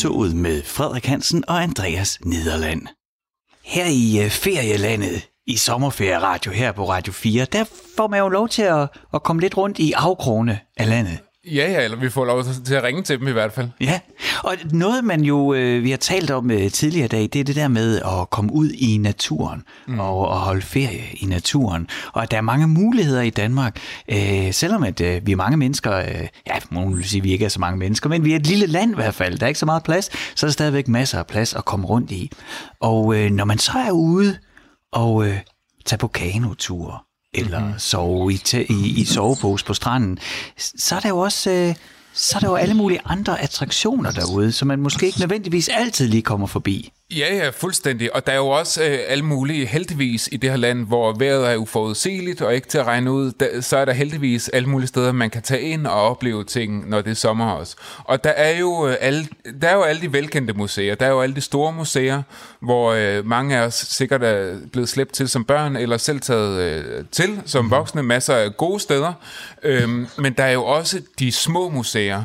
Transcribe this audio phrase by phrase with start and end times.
[0.00, 2.82] Ferietoget med Frederik Hansen og Andreas Nederland.
[3.64, 7.64] Her i øh, ferielandet i sommerferieradio her på Radio 4, der
[7.96, 11.18] får man jo lov til at, at komme lidt rundt i afkrone af landet.
[11.46, 13.68] Ja, ja, eller vi får lov til at ringe til dem i hvert fald.
[13.80, 14.00] Ja,
[14.44, 17.44] og noget man jo, øh, vi har talt om øh, tidligere i dag, det er
[17.44, 20.00] det der med at komme ud i naturen mm.
[20.00, 21.88] og, og holde ferie i naturen.
[22.12, 25.56] Og at der er mange muligheder i Danmark, øh, selvom at øh, vi er mange
[25.56, 28.32] mennesker, øh, ja, nogen vil sige, at vi ikke er så mange mennesker, men vi
[28.32, 30.48] er et lille land i hvert fald, der er ikke så meget plads, så er
[30.48, 32.30] der stadigvæk masser af plads at komme rundt i.
[32.80, 34.38] Og øh, når man så er ude
[34.92, 35.38] og øh,
[35.86, 37.78] tager på kanotur, eller mm-hmm.
[37.78, 40.18] sove i, i, i sovepose på stranden,
[40.58, 41.74] så er der jo også øh,
[42.12, 46.08] så er der jo alle mulige andre attraktioner derude, som man måske ikke nødvendigvis altid
[46.08, 46.92] lige kommer forbi.
[47.16, 48.14] Ja, ja, fuldstændig.
[48.14, 51.52] Og der er jo også øh, alle mulige, heldigvis i det her land, hvor vejret
[51.52, 54.88] er uforudsigeligt og ikke til at regne ud, der, så er der heldigvis alle mulige
[54.88, 57.76] steder, man kan tage ind og opleve ting, når det er sommer også.
[58.04, 59.28] Og der er jo, øh, alle,
[59.62, 60.94] der er jo alle de velkendte museer.
[60.94, 62.22] Der er jo alle de store museer,
[62.60, 66.60] hvor øh, mange af os sikkert er blevet slæbt til som børn, eller selv taget
[66.60, 67.70] øh, til som mhm.
[67.70, 68.02] voksne.
[68.02, 69.12] Masser af gode steder.
[69.62, 72.24] Øhm, men der er jo også de små museer,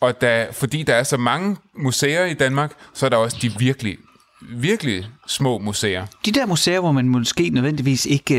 [0.00, 3.52] og der, fordi der er så mange museer i Danmark, så er der også de
[3.58, 3.98] virkelig
[4.50, 6.06] virkelig små museer.
[6.26, 8.34] De der museer, hvor man måske nødvendigvis ikke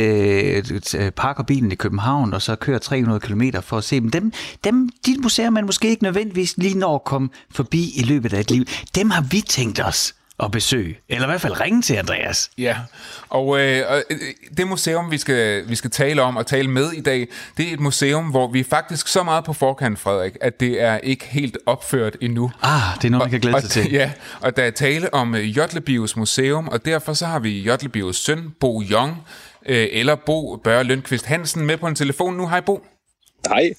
[0.58, 0.64] øh,
[0.98, 4.32] øh parker bilen i København, og så kører 300 km for at se dem, dem,
[4.64, 8.40] dem, de museer, man måske ikke nødvendigvis lige når at komme forbi i løbet af
[8.40, 8.66] et liv,
[8.96, 11.00] dem har vi tænkt os at besøge.
[11.10, 12.52] Eller i hvert fald ringe til Andreas.
[12.58, 12.78] Ja,
[13.30, 14.18] og øh, øh,
[14.58, 17.74] det museum, vi skal, vi skal tale om og tale med i dag, det er
[17.74, 21.26] et museum, hvor vi er faktisk så meget på forkant, Frederik, at det er ikke
[21.26, 22.52] helt opført endnu.
[22.62, 23.92] Ah, det er noget, man kan glæde sig til.
[24.04, 24.12] Ja,
[24.42, 28.54] og der er tale om uh, Jotlebios Museum, og derfor så har vi Jotlebios søn,
[28.60, 29.18] Bo Jong,
[29.66, 32.48] øh, eller Bo Børre Lønkvist Hansen, med på en telefon nu.
[32.48, 32.86] Hej Bo.
[33.48, 33.74] Hej.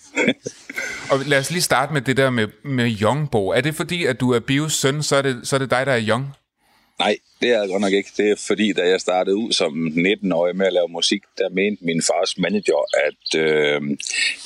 [1.11, 3.48] og lad os lige starte med det der med, med Young, Bo.
[3.48, 5.87] Er det fordi, at du er Bios søn, så er det, så er det dig,
[5.87, 6.35] der er Young?
[6.99, 8.11] Nej, det er jeg godt nok ikke.
[8.17, 11.85] Det er fordi, da jeg startede ud som 19-årig med at lave musik, der mente
[11.85, 13.81] min fars manager, at øh,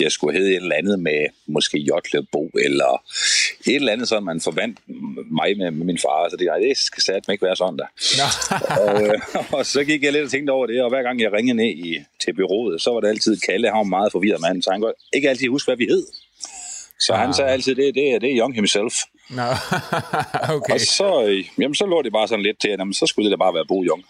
[0.01, 3.03] jeg skulle hedde et eller andet med måske Jotlebo, eller
[3.67, 4.79] et eller andet, så man forvandt
[5.31, 6.29] mig med, med min far.
[6.31, 7.89] Så det, nej, det skal satme ikke være sådan der.
[8.83, 9.21] og, øh,
[9.53, 11.73] og, så gik jeg lidt og tænkte over det, og hver gang jeg ringede ned
[11.87, 14.81] i, til byrådet, så var det altid Kalle, han var meget forvirret mand, så han
[14.81, 16.07] kunne ikke altid huske, hvad vi hed.
[17.01, 17.19] Så ah.
[17.19, 18.95] han sagde altid, det, det, det er Young himself.
[19.31, 19.43] Nå,
[20.57, 20.75] okay.
[20.75, 23.31] Og så, øh, jamen, så lå det bare sådan lidt til, at jamen, så skulle
[23.31, 24.05] det da bare være Bo Young.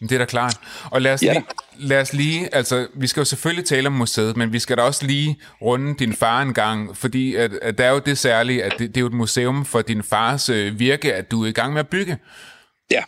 [0.00, 0.56] Det er da klart.
[0.90, 1.32] Og lad os, ja.
[1.32, 1.44] lige,
[1.78, 4.82] lad os lige, altså vi skal jo selvfølgelig tale om museet, men vi skal da
[4.82, 8.64] også lige runde din far en gang, fordi at, at der er jo det særlige,
[8.64, 11.48] at det, det er jo et museum for din fars øh, virke, at du er
[11.48, 12.18] i gang med at bygge.
[12.90, 13.02] Ja.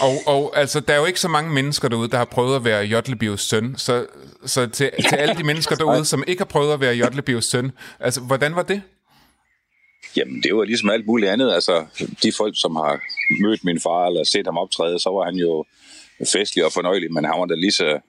[0.00, 2.64] Og, og altså, der er jo ikke så mange mennesker derude, der har prøvet at
[2.64, 4.06] være Jotlebios søn, så,
[4.46, 7.72] så til, til alle de mennesker derude, som ikke har prøvet at være Jotlebios søn,
[8.00, 8.82] altså, hvordan var det?
[10.16, 11.52] Jamen, det var ligesom alt muligt andet.
[11.52, 11.86] Altså,
[12.22, 13.00] de folk, som har
[13.40, 15.64] mødt min far eller set ham optræde, så var han jo
[16.32, 18.00] festlig og fornøjelig, men han var da lige så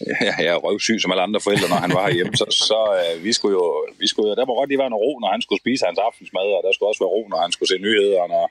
[0.26, 3.32] ja, er røvsyg som alle andre forældre, når han var hjemme, så, så uh, vi
[3.32, 3.66] skulle jo,
[4.02, 6.46] vi skulle der må godt lige være noget ro, når han skulle spise hans aftensmad,
[6.56, 8.50] og der skulle også være ro, når han skulle se nyheder, og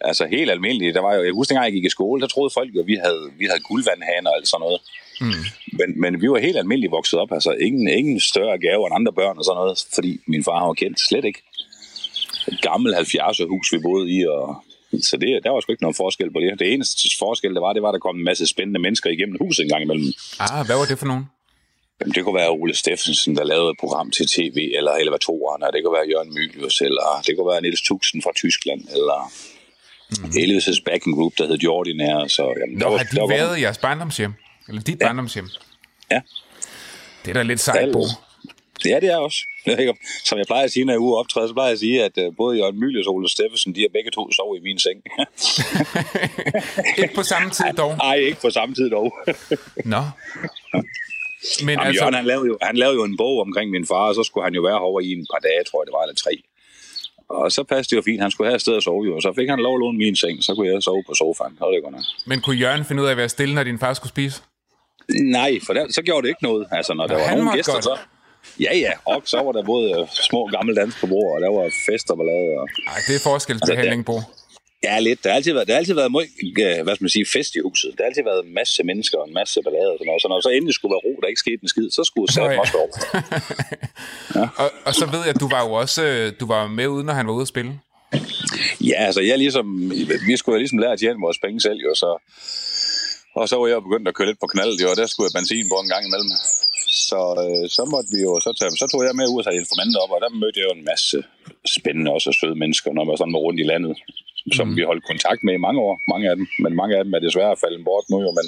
[0.00, 0.94] altså helt almindeligt.
[0.94, 2.86] Der var jo, jeg husker, dengang jeg gik i skole, der troede folk jo, at
[2.92, 4.80] vi havde, vi havde guldvandhaner og alt sådan noget.
[5.20, 5.44] Mm.
[5.78, 9.12] Men, men vi var helt almindeligt vokset op, altså ingen, ingen større gave end andre
[9.12, 11.42] børn og sådan noget, fordi min far var kendt slet ikke.
[12.48, 14.64] Et gammelt 70'er hus, vi boede i, og
[15.02, 16.58] så det, der var sgu ikke nogen forskel på det.
[16.58, 19.36] Det eneste forskel, der var, det var, at der kom en masse spændende mennesker igennem
[19.40, 20.12] huset en gang imellem.
[20.40, 21.24] Ah, hvad var det for nogen?
[22.00, 25.72] Jamen, det kunne være Ole Steffensen, der lavede et program til tv, eller elevatoren, og
[25.72, 29.32] det kunne være Jørgen Mylius, eller det kunne være Niels Tuxen fra Tyskland, eller
[30.10, 30.30] mm.
[30.42, 32.26] Elvis' backing group, der hed Jordi Nær.
[32.28, 33.56] Så, jamen, Nå, var, har de der været var...
[33.56, 34.32] i jeres barndomshjem?
[34.68, 35.06] Eller dit ja.
[35.06, 35.48] barndomshjem?
[36.10, 36.20] Ja.
[37.24, 38.02] Det er da lidt sejt, Bo.
[38.84, 39.38] Ja, det er også.
[40.24, 42.04] Som jeg plejer at sige, når jeg er ude optræde, så plejer jeg at sige,
[42.04, 44.78] at øh, både Jørgen Mylius og Ole Steffensen, de har begge to sovet i min
[44.78, 44.98] seng.
[47.02, 47.96] ikke på samme tid dog?
[48.06, 49.12] Nej, ikke på samme tid dog.
[49.94, 50.02] Nå.
[51.64, 52.02] Men Jamen, altså...
[52.02, 54.44] Jørgen, han lavede, jo, han lavede jo en bog omkring min far, og så skulle
[54.44, 56.42] han jo være herovre i en par dage, tror jeg det var, eller tre.
[57.28, 58.22] Og så passede det jo fint.
[58.22, 59.20] Han skulle have et sted at sove, jo.
[59.20, 61.52] Så fik han lov at låne min seng, så kunne jeg sove på sofaen.
[61.52, 62.04] Det det godt nok.
[62.26, 64.42] Men kunne Jørgen finde ud af at være stille, når din far skulle spise?
[65.08, 66.66] Nej, for der, så gjorde det ikke noget.
[66.70, 67.84] Altså, når der var nogle gæster, godt.
[67.84, 67.96] så...
[68.60, 71.50] Ja, ja, og så var der både øh, små gamle dans på bordet, og der
[71.60, 72.50] var fest og ballade.
[72.60, 72.68] Og...
[72.86, 74.46] Ej, det er forskelsbehandling, altså, Bo.
[74.86, 75.24] Ja, lidt.
[75.24, 76.28] Der har altid været, der har altid været meget,
[76.64, 77.90] øh, hvad skal man sige, fest i huset.
[77.96, 80.22] Der har altid været en masse mennesker og en masse ballade og sådan noget.
[80.22, 82.36] Så når så endelig skulle være ro, der ikke skete en skid, så skulle det
[82.36, 82.60] ja.
[82.60, 82.88] også være
[84.36, 84.44] ja.
[84.62, 87.04] og, og, så ved jeg, at du var jo også øh, du var med ude,
[87.04, 87.72] når han var ude at spille.
[88.90, 89.66] Ja, altså jeg ligesom,
[90.28, 92.10] vi skulle ligesom lære at tjene vores penge selv, jo, så,
[93.38, 95.36] og så var jeg begyndt at køre lidt på knaldet, jo, og der skulle jeg
[95.38, 96.30] benzin på en gang imellem.
[97.08, 99.60] Så, øh, så måtte vi jo, så, tage, så tog jeg med ud og tage
[99.62, 101.18] informanter op, og der mødte jeg jo en masse
[101.76, 103.92] spændende også og søde mennesker, når man sådan var rundt i landet,
[104.58, 104.76] som mm.
[104.76, 106.46] vi holdt kontakt med i mange år, mange af dem.
[106.64, 108.46] Men mange af dem er desværre faldet bort nu jo, men,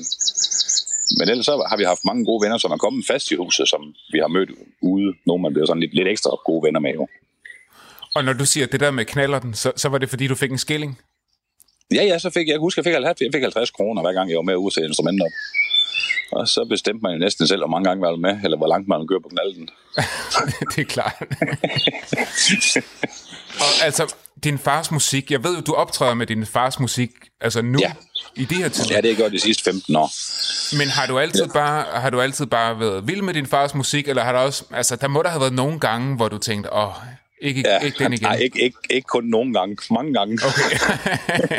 [1.18, 3.66] men ellers så har vi haft mange gode venner, som er kommet fast i huset,
[3.72, 4.50] som vi har mødt
[4.92, 5.08] ude.
[5.26, 7.04] Nogle man bliver sådan lidt, lidt ekstra gode venner med jo.
[8.16, 10.50] Og når du siger det der med knallerten, så, så var det fordi, du fik
[10.50, 10.92] en skilling?
[11.94, 14.12] Ja, ja, så fik jeg, jeg husker, jeg fik 50, jeg fik 50 kroner hver
[14.12, 15.32] gang, jeg var med ude til instrumenter op.
[16.32, 18.66] Og så bestemte man jo næsten selv, hvor mange gange man var med, eller hvor
[18.66, 19.69] langt man kører på knalden.
[20.76, 21.22] det er klart.
[23.64, 24.14] og altså,
[24.44, 27.10] din fars musik, jeg ved jo, du optræder med din fars musik,
[27.40, 27.92] altså nu, ja.
[28.36, 28.94] i de her tider.
[28.94, 30.10] Ja, det har jeg gjort de sidste 15 år.
[30.78, 31.52] Men har du altid ja.
[31.52, 34.64] bare har du altid bare været vild med din fars musik, eller har der også,
[34.70, 36.94] altså der må der have været nogle gange, hvor du tænkte, åh,
[37.40, 38.29] ikke, ja, ikke den igen?
[38.29, 40.32] Nej, ikke, ikke, ikke kun nogle gange, mange gange.
[40.49, 40.70] Okay.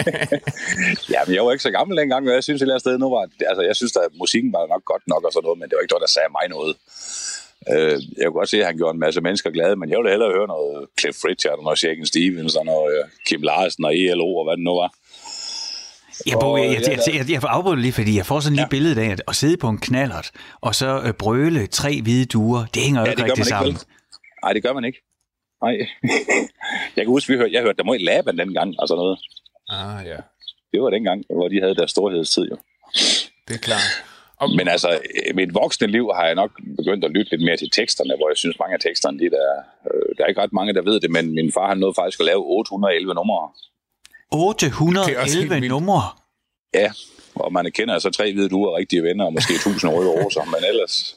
[1.14, 2.98] ja, men jeg var ikke så gammel dengang, og jeg synes et eller andet sted
[2.98, 5.66] nu var, altså jeg synes, at musikken var nok godt nok og sådan noget, men
[5.70, 6.74] det var ikke noget, der sagde mig noget.
[7.72, 10.12] Øh, jeg kunne godt se, at han gjorde en masse mennesker glade, men jeg ville
[10.16, 14.30] hellere høre noget Cliff Richard, og noget Shaken Stevens, og noget Kim Larsen og ELO,
[14.40, 14.90] og hvad det nu var.
[16.28, 18.68] Ja, Bo, jeg, jeg, jeg, jeg, jeg får afbrudt lige, fordi jeg får sådan lige
[18.72, 18.76] ja.
[18.76, 20.32] billede af at sidde på en knallert,
[20.62, 23.78] og så øh, brøle tre hvide duer, det hænger jo ja, ikke rigtig sammen.
[24.44, 25.09] Nej, det gør man ikke.
[25.64, 25.76] Nej.
[26.96, 29.20] jeg kan huske, vi hørte, jeg hørte der må i Laban dengang, og sådan noget.
[29.70, 30.18] Ah, ja.
[30.72, 32.58] Det var dengang, hvor de havde deres storhedstid, jo.
[33.48, 33.90] Det er klart.
[34.38, 34.50] Og...
[34.56, 37.70] Men altså, i mit voksne liv har jeg nok begyndt at lytte lidt mere til
[37.72, 39.48] teksterne, hvor jeg synes, mange af teksterne, de der,
[39.90, 42.20] øh, der er ikke ret mange, der ved det, men min far han nåede faktisk
[42.20, 43.50] at lave 811 numre.
[44.32, 46.02] 811 numre?
[46.74, 46.92] Ja,
[47.36, 50.62] og man kender altså tre hvide duer rigtige venner, og måske 1000 røde roser, men
[50.72, 51.16] ellers...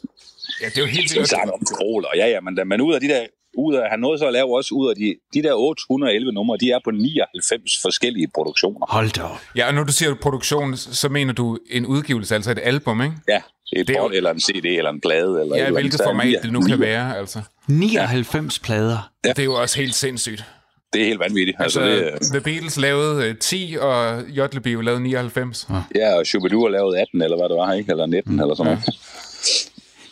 [0.60, 1.28] Ja, det er jo helt vildt.
[1.28, 1.76] Så om til
[2.20, 3.26] ja, ja, men, men ud af de der
[3.58, 6.56] ud af, han nåede så at lave også ud af de, de der 811 numre,
[6.60, 8.86] de er på 99 forskellige produktioner.
[8.88, 9.22] Hold da
[9.56, 13.14] Ja, og når du siger produktion, så mener du en udgivelse, altså et album, ikke?
[13.28, 13.40] Ja,
[13.72, 15.40] et det er eller en CD, eller en plade.
[15.40, 17.40] Eller ja, hvilket format det nu kan være, altså.
[17.68, 18.66] 99 ja.
[18.66, 19.10] plader.
[19.24, 19.28] Ja.
[19.28, 20.44] Det er jo også helt sindssygt.
[20.92, 21.56] Det er helt vanvittigt.
[21.60, 25.66] Altså, altså det, The Beatles lavede uh, 10, og Jotleby lavede 99.
[25.70, 27.90] Ja, ja og Shubidua lavede 18, eller hvad det var, ikke?
[27.90, 28.40] Eller 19, mm.
[28.40, 28.84] eller sådan noget.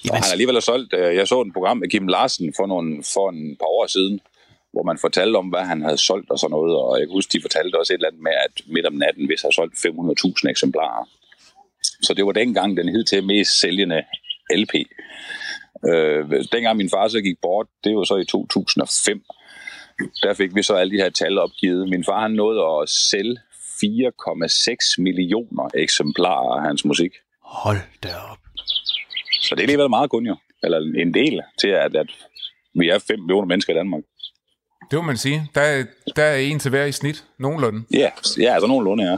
[0.05, 3.02] Jamen, han har alligevel solgt, øh, jeg så et program med Kim Larsen for, nogle,
[3.14, 4.20] for en par år siden,
[4.73, 7.32] hvor man fortalte om, hvad han havde solgt og sådan noget, og jeg kan huske,
[7.32, 10.50] de fortalte også et eller andet med, at midt om natten, hvis han solgt 500.000
[10.50, 11.05] eksemplarer.
[12.02, 14.02] Så det var dengang den hed til mest sælgende
[14.62, 14.75] LP.
[15.91, 19.23] Øh, dengang min far så gik bort, det var så i 2005,
[20.23, 21.88] der fik vi så alle de her tal opgivet.
[21.88, 23.37] Min far han nåede at sælge
[23.85, 27.12] 4,6 millioner eksemplarer af hans musik.
[27.43, 28.39] Hold da op.
[29.50, 30.37] Så det er alligevel meget kun jo.
[30.62, 32.06] Eller en del til, at, at
[32.75, 34.02] vi er 5 millioner mennesker i Danmark.
[34.91, 35.49] Det må man sige.
[35.55, 35.85] Der er,
[36.17, 37.82] der er en til hver i snit, nogenlunde.
[37.93, 39.17] Ja, ja altså nogenlunde, ja.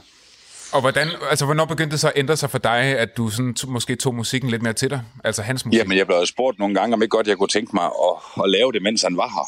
[0.72, 3.54] Og hvordan, altså, hvornår begyndte det så at ændre sig for dig, at du sådan,
[3.66, 5.00] måske tog musikken lidt mere til dig?
[5.24, 5.78] Altså hans musik?
[5.78, 8.50] Jamen, jeg blev spurgt nogle gange, om ikke godt jeg kunne tænke mig at, at
[8.50, 9.46] lave det, mens han var her.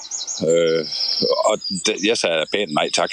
[0.49, 0.87] Øh,
[1.51, 1.59] og
[2.07, 3.11] jeg sagde pænt nej tak.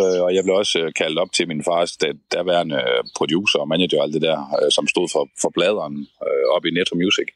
[0.00, 2.78] Øh, og jeg blev også øh, kaldt op til min fars der, derværende
[3.18, 5.96] producer og manager og alt det der, øh, som stod for, for pladeren
[6.26, 7.28] øh, op i Netto Music.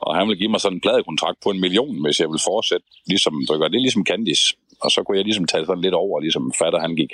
[0.00, 2.86] Og han ville give mig sådan en pladekontrakt på en million, hvis jeg ville fortsætte.
[3.06, 4.46] Ligesom, det er ligesom Candice.
[4.84, 7.12] Og så kunne jeg ligesom tage sådan lidt over, ligesom fatter han gik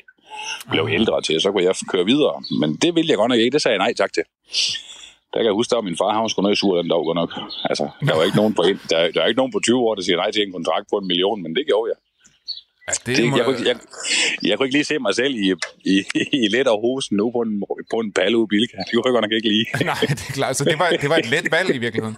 [0.71, 0.95] blev ah.
[0.95, 2.37] ældre til, så kunne jeg køre videre.
[2.61, 4.25] Men det ville jeg godt nok ikke, det sagde jeg nej tak til.
[5.33, 7.19] Der kan jeg huske, at min far, han var sgu noget sur den dag godt
[7.23, 7.31] nok.
[7.71, 9.95] Altså, der var ikke nogen på, en, der, der er ikke nogen på 20 år,
[9.95, 11.99] der siger nej til en kontrakt på en million, men det gjorde jeg.
[12.89, 13.77] Ja, det, det, jeg, kunne, jeg,
[14.43, 17.39] jeg kunne ikke lige se mig selv i, i, i let og hosen nu på
[17.39, 17.63] en,
[17.93, 18.77] på en palle ude Bilka.
[18.77, 19.67] Det kunne jeg godt nok ikke lige.
[19.93, 20.57] Nej, det er klart.
[20.57, 22.17] Så det var, det var et let valg i virkeligheden.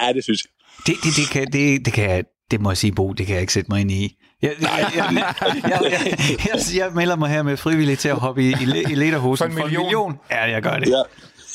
[0.00, 0.50] Ja, det synes jeg.
[0.86, 3.40] Det, det, det, kan, det, det, kan, det må jeg sige, Bo, det kan jeg
[3.40, 4.16] ikke sætte mig ind i.
[4.42, 6.04] Jeg, jeg, jeg, jeg,
[6.46, 9.58] jeg, jeg melder mig her med frivillig til at hoppe i, i, i lederhosen for
[9.58, 9.74] en million.
[9.74, 10.18] For en million.
[10.30, 10.88] Ja, jeg gør det.
[10.88, 11.02] Ja.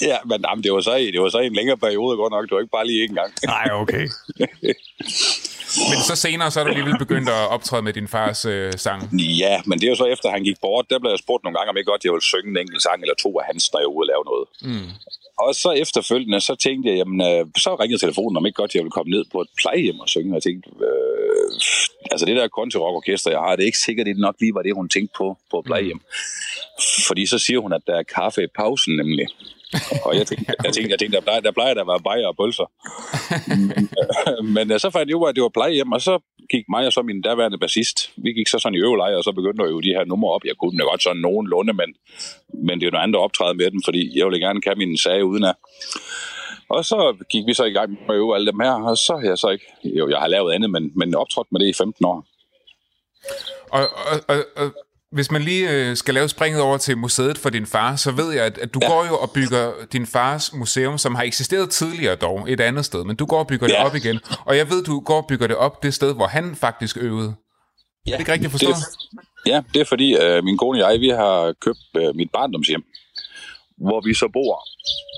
[0.02, 2.44] Ja, men jamen, det, var så, det var så en længere periode godt nok.
[2.44, 3.34] Det var ikke bare lige en gang.
[3.46, 4.08] Nej, okay.
[5.90, 9.00] men så senere, så er du alligevel begyndt at optræde med din fars øh, sang.
[9.44, 10.86] Ja, men det er jo så efter, han gik bort.
[10.90, 13.02] Der blev jeg spurgt nogle gange, om jeg godt jeg ville synge en enkelt sang
[13.02, 14.46] eller to af hans, når jeg var ude og lave noget.
[14.70, 14.90] Mm.
[15.46, 18.84] Og så efterfølgende, så tænkte jeg, jamen, øh, så ringede telefonen, om ikke godt jeg
[18.84, 20.32] ville komme ned på et plejehjem og synge.
[20.32, 21.46] Og jeg tænkte, øh,
[22.12, 24.56] altså det der country rock orkester, jeg har, det er ikke sikkert, det nok lige
[24.56, 25.98] var det, hun tænkte på på plejehjem.
[25.98, 26.14] Mm.
[27.08, 29.28] Fordi så siger hun, at der er kaffe i pausen nemlig.
[30.06, 32.28] Og jeg tænkte, jeg tænkte, jeg tænkte der, plejer, der plejer der at være bajer
[32.28, 32.68] og pølser.
[34.56, 36.20] men, men så fandt jeg ud af, at det var plejehjem, og så
[36.52, 39.32] gik mig og så min daværende bassist, vi gik så sådan i øveleje, og så
[39.32, 40.46] begyndte jeg jo de her numre op.
[40.46, 41.90] Jeg kunne det godt sådan nogenlunde, men,
[42.68, 44.78] men det er jo noget andet at optræde med dem, fordi jeg ville gerne kan
[44.78, 45.56] min sag uden at...
[46.70, 49.14] Og så gik vi så i gang med at øve alle dem her, og så
[49.20, 49.66] har jeg så ikke...
[49.84, 52.26] Jo, jeg har lavet andet, men, men optrådt med det i 15 år.
[53.72, 54.68] Og, og, og, og
[55.14, 58.34] hvis man lige øh, skal lave springet over til museet for din far, så ved
[58.34, 58.88] jeg, at, at du ja.
[58.88, 63.04] går jo og bygger din fars museum, som har eksisteret tidligere dog, et andet sted,
[63.04, 63.74] men du går og bygger ja.
[63.74, 64.20] det op igen.
[64.46, 67.36] Og jeg ved, du går og bygger det op det sted, hvor han faktisk øvede.
[68.08, 68.76] Ja, er det ikke rigtigt forstået?
[68.76, 72.32] Det, ja, det er fordi, øh, min kone og jeg, vi har købt øh, mit
[72.34, 72.84] barndomshjem,
[73.78, 74.64] hvor vi så bor.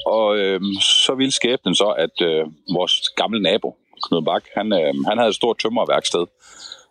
[0.05, 0.61] Og øh,
[1.05, 2.43] så ville skæbnen så, at øh,
[2.77, 6.25] vores gamle nabo, Knud Bak, han, øh, han havde et stort tømmerværksted.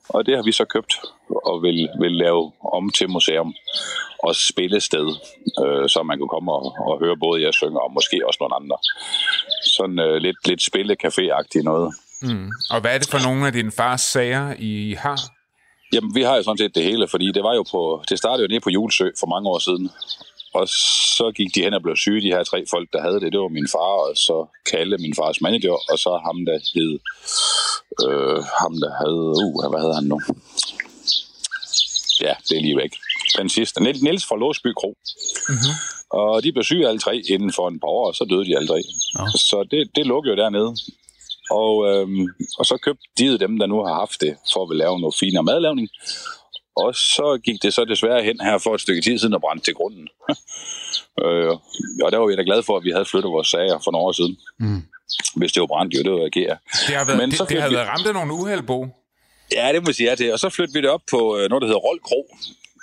[0.08, 0.94] Og det har vi så købt
[1.46, 3.54] og vil, vil lave om til museum
[4.18, 5.06] og spillested,
[5.62, 8.56] øh, så man kunne komme og, og høre både jeg synger og måske også nogle
[8.60, 8.76] andre.
[9.76, 11.94] Sådan øh, lidt, lidt spillecafé-agtigt noget.
[12.22, 12.50] Mm.
[12.70, 15.20] Og hvad er det for nogle af dine fars sager, I har?
[15.92, 18.42] Jamen, vi har jo sådan set det hele, fordi det var jo på, det startede
[18.42, 19.90] jo nede på Julesø for mange år siden.
[20.54, 20.68] Og
[21.18, 23.32] så gik de hen og blev syge, de her tre folk, der havde det.
[23.32, 24.36] Det var min far, og så
[24.70, 26.92] Kalle, min fars manager, og så ham, der hed...
[28.04, 29.26] Øh, ham, der havde...
[29.44, 30.18] Uh, hvad hedder han nu?
[32.26, 32.92] Ja, det er lige væk.
[33.38, 33.82] Den sidste.
[33.82, 34.90] Niels fra Låsby Kro.
[35.48, 35.74] Mm-hmm.
[36.10, 38.56] Og de blev syge alle tre inden for en par år, og så døde de
[38.56, 38.80] alle tre.
[39.18, 39.24] Ja.
[39.50, 40.70] Så det, det lukkede jo dernede.
[41.50, 42.26] Og, øhm,
[42.58, 45.42] og så købte de dem, der nu har haft det, for at lave noget finere
[45.42, 45.88] madlavning.
[46.76, 49.64] Og så gik det så desværre hen her for et stykke tid siden og brændte
[49.66, 50.08] til grunden.
[51.22, 51.52] øh,
[52.04, 54.06] og der var vi da glade for, at vi havde flyttet vores sager for nogle
[54.06, 54.36] år siden.
[54.58, 54.82] Mm.
[55.36, 56.56] Hvis det var brændt, jo, det var agere.
[56.86, 57.74] Det har været, Men det, så det har vi...
[57.74, 58.86] været ramt af nogle uheld, Bo.
[59.52, 60.32] Ja, det må jeg sige ja til.
[60.32, 62.20] Og så flyttede vi det op på øh, noget, der hedder Rold Kro.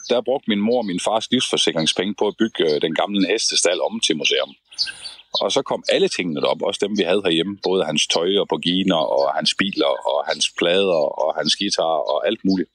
[0.10, 3.82] Der brugte min mor og min fars livsforsikringspenge på at bygge øh, den gamle hestestal
[3.82, 4.52] om til museum.
[5.40, 8.48] Og så kom alle tingene op, også dem vi havde herhjemme, både hans tøj og
[8.48, 12.70] borginer, og hans biler, og hans plader, og hans guitar, og alt muligt.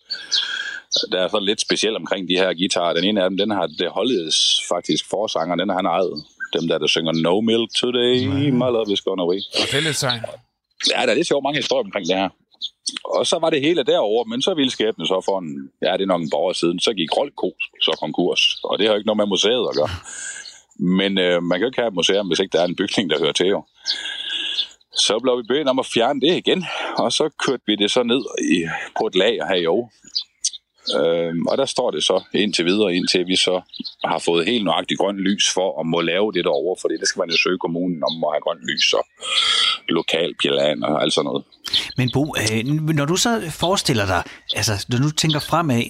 [1.12, 2.94] Der er så lidt specielt omkring de her guitarer.
[2.94, 6.24] Den ene af dem, den har det holdets faktisk forsanger, den har han ejet.
[6.56, 8.26] Dem der, der synger No Milk Today,
[8.60, 9.40] My Love Is Gone Away.
[9.60, 10.22] Og sejt.
[10.92, 12.28] Ja, der er lidt sjovt mange historier omkring det her.
[13.04, 16.02] Og så var det hele derover, men så ville skæbnen så for en, ja, det
[16.02, 17.50] er nok en år siden, så gik Roldko
[17.82, 18.40] så konkurs.
[18.64, 19.92] Og det har jo ikke noget med museet at gøre.
[20.78, 23.10] Men øh, man kan jo ikke have et museum, hvis ikke der er en bygning,
[23.10, 23.64] der hører til jo.
[24.94, 26.64] Så blev vi bedt om at fjerne det igen,
[26.98, 28.24] og så kørte vi det så ned
[28.56, 28.68] i,
[28.98, 29.92] på et lager her i år.
[30.98, 33.60] Øhm, og der står det så indtil videre, indtil vi så
[34.04, 37.20] har fået helt nøjagtigt grønt lys for at må lave det derovre, fordi det skal
[37.20, 39.04] man jo søge kommunen om at have grønt lys og
[39.88, 41.44] lokal pjælland og alt sådan noget.
[41.96, 42.64] Men Bo, øh,
[43.00, 44.22] når du så forestiller dig,
[44.56, 45.84] altså når du tænker fremad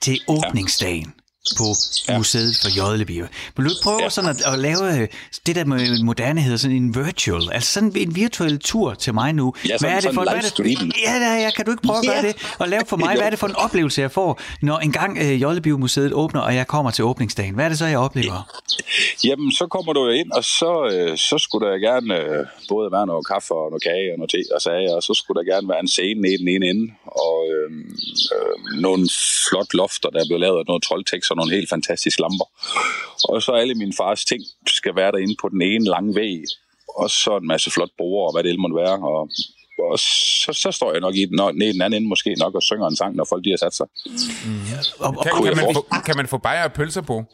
[0.00, 1.14] til åbningsdagen,
[1.58, 1.64] på
[2.08, 2.18] ja.
[2.18, 3.26] museet for Jødlebio.
[3.56, 4.08] Vil du ikke prøve ja.
[4.08, 5.08] sådan at, at lave øh,
[5.46, 9.32] det der med moderne hedder sådan en virtual, altså sådan en virtuel tur til mig
[9.32, 9.54] nu.
[9.68, 11.82] Ja, sådan, hvad er det for, hvad er det, ja, ja, ja, kan du ikke
[11.82, 14.10] prøve at gøre det og lave for mig, hvad er det for en oplevelse, jeg
[14.10, 17.54] får, når engang uh, Jødlebio museet åbner, og jeg kommer til åbningsdagen?
[17.54, 18.62] Hvad er det så, jeg oplever?
[19.24, 23.06] Jamen, så kommer du ind, og så, øh, så skulle der gerne øh, både være
[23.06, 25.68] noget kaffe og noget kage og noget te og sager, og så skulle der gerne
[25.68, 27.70] være en scene i den ene ende, og øh,
[28.34, 29.08] øh, nogle
[29.48, 32.48] flot lofter, der er blevet lavet af noget troldtekst og nogle helt fantastiske lamper.
[33.28, 36.42] Og så alle mine fars ting skal være derinde på den ene lange væg,
[37.00, 39.20] og så en masse flot borer og hvad det må være, og
[39.90, 42.54] og så, så står jeg nok i den, ned i den anden ende måske nok
[42.54, 43.86] og synger en sang, når folk de har sat sig.
[44.06, 44.60] Mm.
[44.98, 47.24] Og, og, kan, kan, man få, kan man få bajer og pølser på?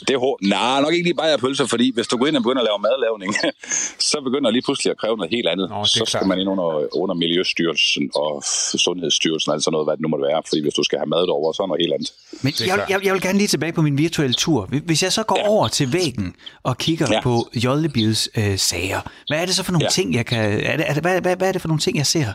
[0.00, 0.42] Det er hårdt.
[0.42, 2.78] Nej, nok ikke lige bare pølser, fordi hvis du går ind og begynder at lave
[2.88, 3.30] madlavning,
[4.12, 5.70] så begynder det lige pludselig at kræve noget helt andet.
[5.70, 8.42] Nå, så skal man ind under, under Miljøstyrelsen og
[8.84, 10.42] Sundhedsstyrelsen, altså noget, hvad det nu må være.
[10.48, 12.10] Fordi hvis du skal have mad derovre, så er noget helt andet.
[12.44, 14.68] Men jeg, jeg, jeg vil gerne lige tilbage på min virtuelle tur.
[14.88, 15.48] Hvis jeg så går ja.
[15.48, 17.20] over til væggen og kigger ja.
[17.20, 17.34] på
[17.64, 19.90] Jollebils øh, sager, hvad er det så for nogle ja.
[19.90, 20.60] ting, jeg kan...
[20.60, 22.32] Er det, er det, hvad, hvad, hvad er det for nogle ting, jeg ser?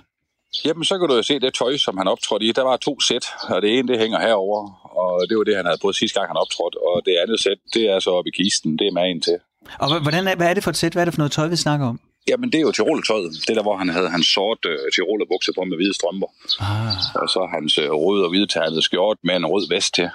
[0.65, 2.51] Jamen, så kan du jo se det tøj, som han optrådte i.
[2.51, 5.65] Der var to sæt, og det ene, det hænger herover, og det var det, han
[5.65, 6.77] havde på sidste gang, han optrådte.
[6.89, 8.69] Og det andet sæt, det er så oppe i kisten.
[8.79, 9.37] Det er med ind til.
[9.79, 10.93] Og hvordan hvad er det for et sæt?
[10.93, 11.99] Hvad er det for noget tøj, vi snakker om?
[12.29, 13.31] Jamen, det er jo Tirol-tøjet.
[13.47, 16.27] Det der, hvor han havde hans sort uh, Tiroler bukser på med hvide strømper.
[16.59, 17.21] Ah.
[17.21, 20.09] Og så hans uh, røde og hvidtærnede skjort med en rød vest til.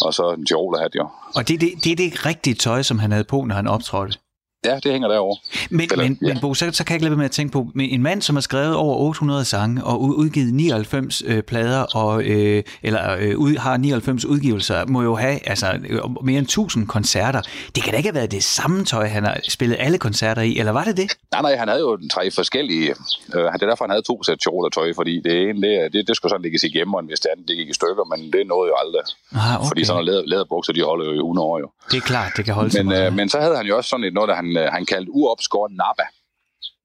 [0.00, 1.08] Og så en Tiroler hat, jo.
[1.34, 4.18] Og det, det, det er det rigtige tøj, som han havde på, når han optrådte?
[4.64, 5.38] Ja, det hænger derovre.
[5.70, 6.26] Men, Eller, men, ja.
[6.26, 8.22] men Bo, så, så kan jeg ikke lade med at tænke på, med en mand,
[8.22, 13.38] som har skrevet over 800 sange og udgivet 99 øh, plader, og, øh, eller øh,
[13.38, 17.40] ud, har 99 udgivelser, må jo have altså, øh, mere end 1000 koncerter.
[17.74, 20.58] Det kan da ikke have været det samme tøj, han har spillet alle koncerter i,
[20.58, 21.12] eller var det det?
[21.32, 22.90] Nej, nej, han havde jo tre forskellige.
[23.34, 24.38] Øh, det er derfor, han havde to sæt
[24.74, 27.48] tøj, fordi det ene, det, det, det skulle sådan ligge i gemmeren, hvis det andet
[27.48, 29.02] det gik i stykker, men det nåede jo aldrig.
[29.34, 29.68] Ah, okay.
[29.68, 31.70] Fordi sådan nogle læderbukser, de holder jo i 100 år jo.
[31.90, 34.04] Det er klart, det kan holde men, øh, men så havde han jo også sådan
[34.04, 36.06] et noget, der han han, øh, han kaldte uopskåret Nabba.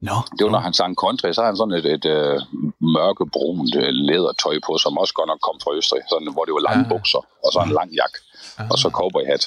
[0.02, 2.38] No, det var, når han sang country, så havde han sådan et, et, uh,
[2.96, 6.64] mørkebrunt uh, lædertøj på, som også godt nok kom fra Østrig, sådan, hvor det var
[6.70, 6.92] lange ja.
[6.94, 8.18] bukser, og så en lang jakke,
[8.60, 8.64] ja.
[8.72, 9.44] og så cowboyhat.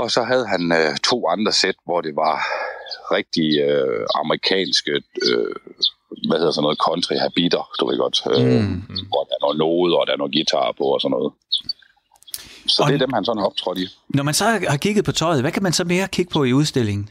[0.00, 2.36] Og så havde han uh, to andre sæt, hvor det var
[3.16, 4.92] rigtig uh, amerikanske,
[5.28, 5.54] uh,
[6.28, 9.06] hvad hedder sådan noget, country habiter, du ved godt, uh, mm.
[9.10, 11.32] hvor der er noget node, og der er noget guitar på og sådan noget.
[12.70, 13.86] Så og det er dem, han sådan har optrådt i.
[14.08, 16.52] Når man så har kigget på tøjet, hvad kan man så mere kigge på i
[16.52, 17.10] udstillingen?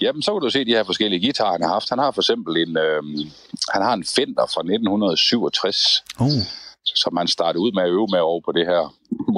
[0.00, 1.90] Jamen, så kan du se de her forskellige guitarer, han har haft.
[1.90, 3.02] Han har for eksempel en, øh,
[3.74, 6.42] han har en Fender fra 1967, Uh.
[7.02, 8.82] som han startede ud med at øve med over på det her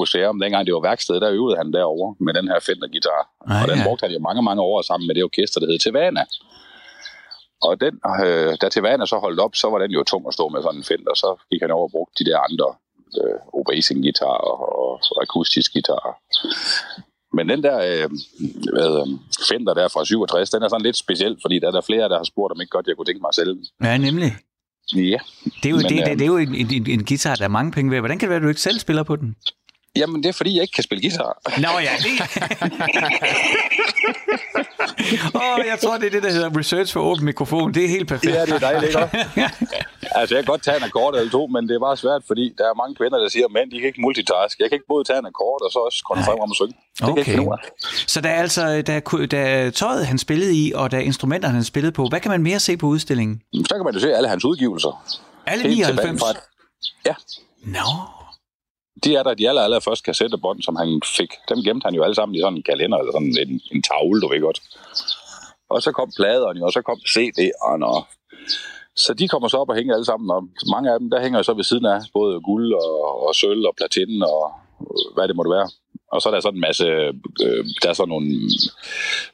[0.00, 0.40] museum.
[0.40, 3.22] Dengang det var værksted, der øvede han derovre med den her Fender-guitar.
[3.46, 3.84] Ah, og den ja.
[3.84, 6.24] brugte han jo mange, mange år sammen med det orkester, der hed Tevana.
[7.66, 10.48] Og den, øh, da Tevana så holdt op, så var den jo tung at stå
[10.48, 11.14] med sådan en Fender.
[11.14, 12.68] Så gik han over og brugte de der andre
[13.22, 16.04] øh, obracing-guitar og, og, og akustisk guitar.
[17.32, 18.10] Men den der øh,
[18.74, 19.08] hvad, øh,
[19.48, 22.16] Fender der fra 67, den er sådan lidt speciel, fordi der er der flere, der
[22.16, 23.58] har spurgt, om ikke godt jeg kunne tænke mig selv.
[23.84, 24.32] Ja, nemlig.
[24.94, 25.18] Ja,
[25.62, 27.44] Det er jo, Men, det, det, øh, det er jo en, en, en guitar, der
[27.44, 27.98] er mange penge ved.
[27.98, 29.36] Hvordan kan det være, at du ikke selv spiller på den?
[29.96, 31.40] Jamen, det er fordi, jeg ikke kan spille guitar.
[31.64, 32.12] Nå ja, det...
[35.34, 37.74] Åh, oh, jeg tror, det er det, der hedder research for åben mikrofon.
[37.74, 38.34] Det er helt perfekt.
[38.34, 38.98] Ja, det er dejligt, ikke?
[40.20, 42.54] altså, jeg kan godt tage en akkord eller to, men det er bare svært, fordi
[42.58, 44.58] der er mange kvinder, der siger, mænd, de kan ikke multitask.
[44.60, 46.74] Jeg kan ikke både tage en akkord og så også koncentrere mig om at synge.
[46.98, 47.48] Det kan ikke Okay.
[47.48, 47.62] ud af.
[48.06, 51.02] Så der er altså der er, der er tøjet, han spillede i, og der er
[51.02, 52.06] instrumenter, han spillede på.
[52.10, 53.42] Hvad kan man mere se på udstillingen?
[53.68, 55.04] Så kan man jo se alle hans udgivelser.
[55.46, 56.20] Alle Helt tilbage 99?
[56.20, 56.40] fra-
[57.06, 57.14] Ja,
[57.64, 57.88] Nå
[59.04, 61.32] de er der de aller, aller første kassettebånd, som han fik.
[61.48, 64.20] Dem gemte han jo alle sammen i sådan en kalender, eller sådan en, en tavle,
[64.20, 64.60] du ved godt.
[65.70, 68.06] Og så kom pladerne, og så kom CD'erne, og
[68.96, 70.42] så de kommer så op og hænger alle sammen, og
[70.74, 73.74] mange af dem, der hænger så ved siden af, både guld og, og sølv og
[73.76, 74.42] platin og
[74.80, 75.68] øh, hvad det måtte være.
[76.12, 76.86] Og så er der sådan en masse,
[77.44, 78.30] øh, der er sådan nogle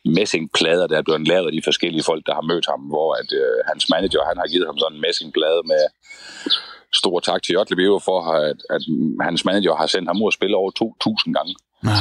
[0.05, 3.31] messingplader, der er blevet lavet af de forskellige folk, der har mødt ham, hvor at,
[3.43, 5.83] øh, hans manager, han har givet ham sådan en messingplade med
[6.97, 8.83] stor tak til Jotle Beo for, at, at
[9.21, 11.55] hans manager har sendt ham ud og spille over 2.000 gange.
[11.83, 11.99] Nå.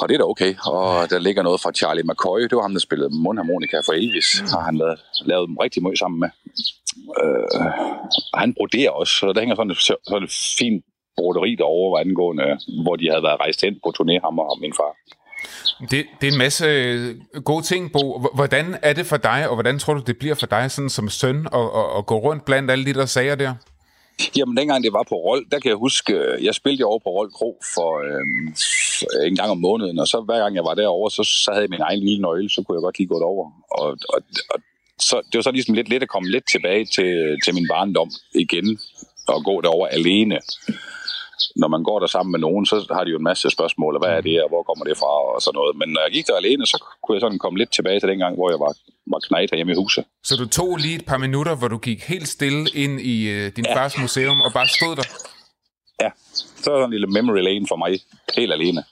[0.00, 0.52] Og det er da okay.
[0.66, 2.40] Og der ligger noget fra Charlie McCoy.
[2.40, 4.28] Det var ham, der spillede mundharmonika for Elvis.
[4.54, 6.30] Har han lavet, lavet dem rigtig meget sammen med.
[7.22, 7.66] Øh,
[8.34, 9.12] han broderer også.
[9.20, 9.78] Så der hænger sådan et,
[10.10, 10.84] sådan et fint
[11.18, 12.46] broderi derovre, angående,
[12.84, 14.92] hvor de havde været rejst hen på turné, ham og min far.
[15.80, 18.26] Det, det er en masse øh, gode ting, Bo.
[18.34, 21.08] Hvordan er det for dig, og hvordan tror du, det bliver for dig sådan som
[21.08, 23.54] søn at, at, at gå rundt blandt alle de der sager der?
[24.36, 27.10] Jamen, dengang det var på Rold, der kan jeg huske, øh, jeg spillede over på
[27.10, 31.10] Rold Kro for øh, en gang om måneden, og så hver gang jeg var derovre,
[31.10, 33.50] så, så havde jeg min egen lille nøgle, så kunne jeg godt lige gå derover.
[33.70, 34.60] Og, og, og
[34.98, 37.10] så, det var så ligesom lidt let at komme lidt tilbage til,
[37.44, 38.78] til min barndom igen,
[39.28, 40.38] og gå derover alene.
[41.56, 44.00] Når man går der sammen med nogen, så har de jo en masse spørgsmål, og
[44.02, 45.76] hvad er det, og hvor kommer det fra, og sådan noget.
[45.80, 48.18] Men når jeg gik der alene, så kunne jeg sådan komme lidt tilbage til den
[48.18, 48.72] gang, hvor jeg var,
[49.12, 50.04] var knægt hjemme i huset.
[50.28, 53.52] Så du tog lige et par minutter, hvor du gik helt stille ind i øh,
[53.56, 53.74] din ja.
[53.76, 55.06] fars museum og bare stod der?
[56.02, 56.10] Ja,
[56.62, 58.00] så er der en lille memory lane for mig,
[58.36, 58.84] helt alene.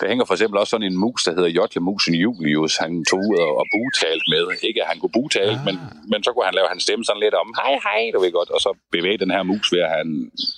[0.00, 2.76] Der hænger for eksempel også sådan en mus, der hedder Jotle Musen Julius.
[2.76, 4.44] Han tog ud og, bugtalte med.
[4.68, 5.64] Ikke at han kunne bugtale, ah.
[5.66, 5.74] men,
[6.12, 8.50] men så kunne han lave hans stemme sådan lidt om, hej hej, du ved godt.
[8.50, 10.08] Og så bevæge den her mus ved at han,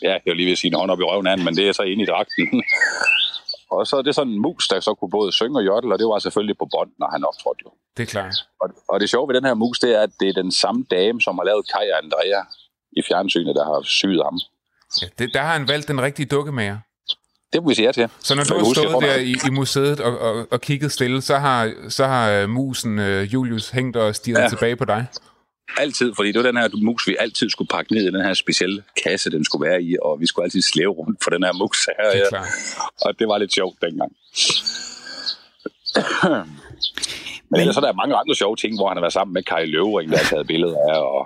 [0.08, 1.82] ja, jeg lige ved sige en hånd op i røven af men det er så
[1.82, 2.46] inde i dragten.
[3.74, 5.98] og så er det sådan en mus, der så kunne både synge og jotle, og
[5.98, 7.70] det var selvfølgelig på bånd, når han optrådte jo.
[7.96, 8.34] Det er klart.
[8.62, 10.84] Og, og det sjove ved den her mus, det er, at det er den samme
[10.90, 12.40] dame, som har lavet Kai og Andrea
[12.98, 14.36] i fjernsynet, der har syet ham.
[15.02, 16.78] Ja, det, der har han valgt den rigtige dukkemager.
[17.52, 18.08] Det må vi sige ja til.
[18.20, 21.38] Så når du har stået der i, i museet og, og, og kigget stille, så
[21.38, 24.48] har, så har uh, musen uh, Julius hængt og stirret ja.
[24.48, 25.06] Tilbage på dig.
[25.76, 28.34] Altid, fordi det var den her mus, vi altid skulle pakke ned i den her
[28.34, 31.52] specielle kasse, den skulle være i, og vi skulle altid slæve rundt på den her
[31.52, 32.10] mus her.
[32.10, 32.28] Det er ja.
[32.28, 32.48] klart.
[33.02, 34.12] Og det var lidt sjovt dengang.
[37.52, 39.42] Men, Men så er der mange andre sjove ting, hvor han har været sammen med
[39.42, 41.22] Kai Løvring, der har taget billeder af, og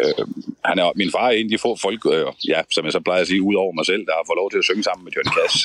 [0.00, 0.26] øh,
[0.64, 3.00] han er, min far er en af de få folk, øh, ja, som jeg så
[3.00, 5.04] plejer at sige, ud over mig selv, der har fået lov til at synge sammen
[5.04, 5.58] med Johnny Cash.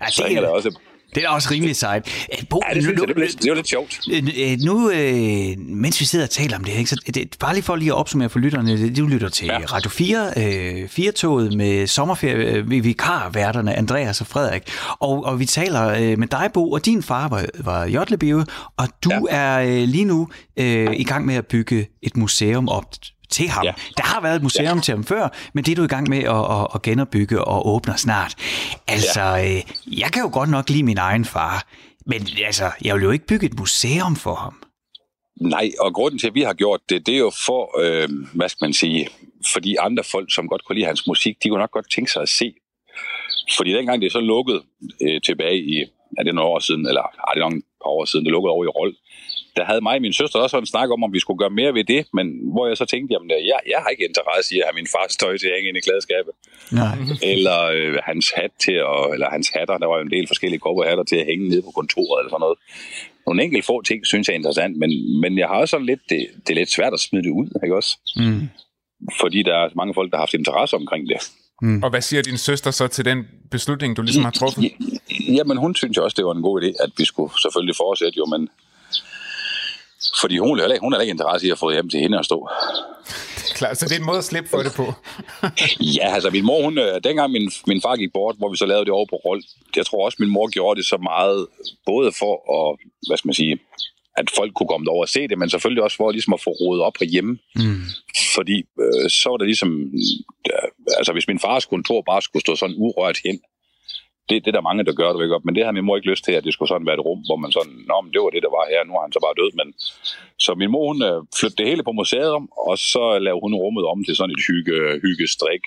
[0.00, 0.70] Ja, Så det, hænger der er, også...
[1.14, 2.26] det er også rimelig sejt.
[2.32, 4.00] Øh, Bo, Ja, det synes jeg, det er lidt, det er jo lidt sjovt.
[4.10, 7.62] Øh, Nu, øh, mens vi sidder og taler om det, ikke, så det, bare lige
[7.62, 9.58] for lige at opsummere for lytterne, du lytter til ja.
[9.58, 14.62] Radio 4, øh, 4-toget med sommerferie, øh, vikarværterne Andreas og Frederik,
[15.00, 18.44] og, og vi taler øh, med dig, Bo, og din far var, var Jotlebio,
[18.76, 19.36] og du ja.
[19.36, 22.84] er øh, lige nu øh, i gang med at bygge et museum op
[23.30, 23.64] til ham.
[23.64, 23.72] Ja.
[23.96, 24.82] Der har været et museum ja.
[24.82, 27.68] til ham før, men det er du i gang med at, at, at genopbygge og
[27.68, 28.34] åbner snart.
[28.88, 29.56] Altså, ja.
[29.56, 31.66] øh, jeg kan jo godt nok lide min egen far,
[32.06, 34.62] men altså, jeg vil jo ikke bygge et museum for ham.
[35.40, 38.48] Nej, og grunden til, at vi har gjort det, det er jo for, øh, hvad
[38.48, 39.08] skal man sige,
[39.52, 42.22] fordi andre folk, som godt kunne lide hans musik, de kunne nok godt tænke sig
[42.22, 42.54] at se.
[43.56, 44.62] Fordi dengang det er så lukket
[45.02, 45.84] øh, tilbage i,
[46.18, 48.64] er det nogle år siden, eller er det et par år siden, det lukkede over
[48.64, 48.94] i Rold,
[49.56, 51.74] der havde mig og min søster også en snak om, om vi skulle gøre mere
[51.74, 54.66] ved det, men hvor jeg så tænkte, jamen jeg, jeg har ikke interesse i at
[54.68, 56.32] have min fars tøj til at hænge ind i klædeskabet.
[56.80, 56.96] Nej.
[57.32, 60.62] eller øh, hans hat til at, eller hans hatter, der var jo en del forskellige
[60.88, 62.58] hatter til at hænge nede på kontoret eller sådan noget.
[63.26, 64.90] Nogle enkelte få ting synes jeg er interessant, men,
[65.22, 67.48] men jeg har også sådan lidt, det, det er lidt svært at smide det ud,
[67.64, 67.92] ikke også?
[68.16, 68.48] Mm.
[69.20, 71.20] Fordi der er mange folk, der har haft interesse omkring det.
[71.84, 73.18] Og hvad siger din søster så til den
[73.50, 74.64] beslutning, du ligesom har truffet?
[75.28, 78.16] Jamen, hun synes jo også, det var en god idé, at vi skulle selvfølgelig fortsætte
[78.18, 78.48] jo, men
[80.20, 82.48] fordi hun ikke, hun er ikke interesse i at få hjem til hende at stå.
[83.54, 84.86] Klar, så det er en måde at slippe for det på.
[85.98, 88.66] ja, altså min mor, hun, øh, dengang min, min far gik bort, hvor vi så
[88.66, 89.42] lavede det over på Rold,
[89.76, 91.46] jeg tror også, min mor gjorde det så meget,
[91.86, 93.58] både for at, hvad skal man sige,
[94.16, 96.50] at folk kunne komme over og se det, men selvfølgelig også for ligesom at få
[96.50, 97.38] rodet op herhjemme.
[97.56, 97.82] Mm.
[98.34, 99.70] Fordi øh, så var det ligesom,
[100.52, 103.40] øh, altså hvis min fars kontor bare skulle stå sådan urørt hen,
[104.30, 105.46] det, det er der mange, der gør det, ikke?
[105.46, 107.20] men det har min mor ikke lyst til, at det skulle sådan være et rum,
[107.28, 109.20] hvor man sådan, nå, men det var det, der var her, nu er han så
[109.26, 109.68] bare død, men
[110.44, 112.32] så min mor, hun øh, flyttede det hele på museet
[112.68, 115.64] og så lavede hun rummet om til sådan et hygge, hygge strik,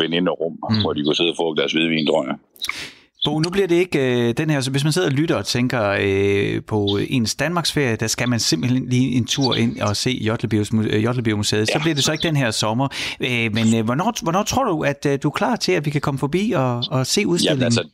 [0.00, 0.80] veninderum, mm.
[0.82, 2.36] hvor de kunne sidde og få deres hvidvin, tror jeg.
[3.26, 5.46] Bo, nu bliver det ikke øh, den her, så hvis man sidder og lytter og
[5.46, 10.10] tænker øh, på ens Danmarksferie, der skal man simpelthen lige en tur ind og se
[11.06, 11.72] Jotlebio-museet, ja.
[11.74, 12.88] så bliver det så ikke den her sommer.
[13.20, 15.90] Øh, men øh, hvornår, hvornår tror du, at øh, du er klar til, at vi
[15.90, 17.62] kan komme forbi og, og se udstillingen?
[17.62, 17.84] Jamen, altså,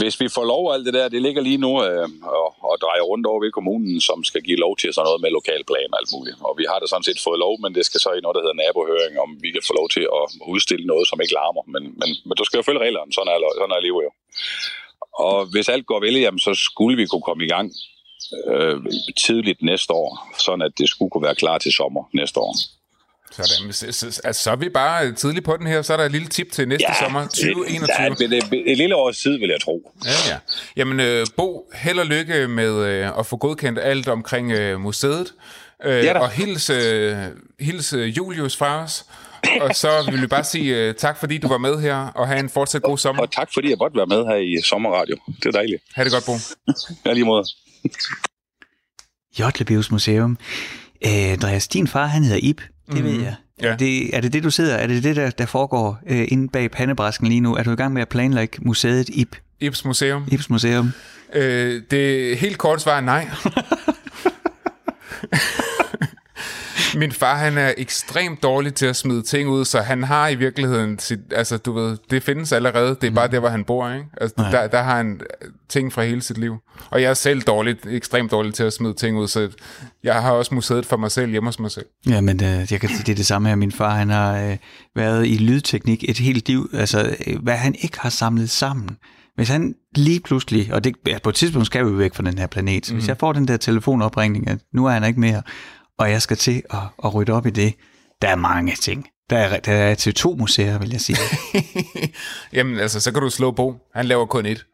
[0.00, 3.04] hvis vi får lov alt det der, det ligger lige nu øh, og, og drejer
[3.10, 6.10] rundt over ved kommunen, som skal give lov til sådan noget med lokalplan og alt
[6.16, 6.36] muligt.
[6.48, 8.44] Og vi har da sådan set fået lov, men det skal så i noget, der
[8.44, 11.64] hedder nabohøring, om vi kan få lov til at udstille noget, som ikke larmer.
[11.74, 14.12] Men, men, men du skal jo følge reglerne, sådan er, sådan er livet jo.
[15.14, 17.72] Og hvis alt går vel, jamen, så skulle vi kunne komme i gang
[18.46, 18.76] øh,
[19.26, 22.54] tidligt næste år, sådan at det skulle kunne være klar til sommer næste år.
[23.30, 23.72] Sådan.
[23.72, 26.12] Så, så, altså, så er vi bare tidligt på den her, så er der et
[26.12, 28.04] lille tip til næste ja, sommer, 2021.
[28.04, 29.92] Ja, det, det, et lille års tid, vil jeg tro.
[30.04, 30.38] Ja, ja.
[30.76, 35.32] Jamen, øh, Bo, held og lykke med øh, at få godkendt alt omkring øh, museet.
[35.84, 37.16] Øh, ja, og hils, øh,
[37.60, 39.04] hils øh, Julius fra os
[39.60, 42.40] og så vil vi bare sige uh, tak, fordi du var med her, og have
[42.40, 43.22] en fortsat god sommer.
[43.22, 45.16] Og tak, fordi jeg måtte være med her i Sommerradio.
[45.26, 45.82] Det er dejligt.
[45.94, 46.32] Ha' det godt, Bo.
[47.06, 47.44] ja, lige måde.
[49.40, 50.38] Jotlebius Museum.
[51.06, 52.60] Uh, Andreas, din far, han hedder Ip.
[52.86, 53.04] Det mm.
[53.04, 53.34] ved jeg.
[53.62, 53.76] Ja.
[53.78, 54.74] Det, er det det, du sidder?
[54.74, 57.56] Er det det, der, der foregår uh, inde bag pandebræsken lige nu?
[57.56, 59.36] Er du i gang med at planlægge museet Ip?
[59.60, 60.24] Ips Museum.
[60.32, 60.92] Ips Museum.
[61.36, 61.42] Uh,
[61.90, 63.28] det helt kort svar er nej.
[66.96, 70.34] Min far, han er ekstremt dårlig til at smide ting ud, så han har i
[70.34, 73.14] virkeligheden sit, altså du ved, det findes allerede, det er mm.
[73.14, 74.06] bare der, hvor han bor, ikke?
[74.20, 75.20] Altså, der, der har han
[75.68, 76.56] ting fra hele sit liv.
[76.90, 79.48] Og jeg er selv dårligt, ekstremt dårlig til at smide ting ud, så
[80.04, 81.86] jeg har også museet for mig selv hjemme hos mig selv.
[82.08, 83.56] Ja, men øh, jeg kan sige, det er det samme her.
[83.56, 84.56] Min far, han har øh,
[84.96, 88.96] været i lydteknik et helt liv, altså øh, hvad han ikke har samlet sammen.
[89.36, 92.38] Hvis han lige pludselig, og det, ja, på et tidspunkt skal vi væk fra den
[92.38, 93.08] her planet, så hvis mm.
[93.08, 95.42] jeg får den der telefonopringning, at nu er han ikke mere,
[95.98, 97.74] og jeg skal til at, at rydde op i det.
[98.22, 99.08] Der er mange ting.
[99.30, 101.18] Der er, der er til to museer, vil jeg sige.
[102.52, 103.76] Jamen altså, så kan du slå på.
[103.94, 104.66] Han laver kun et.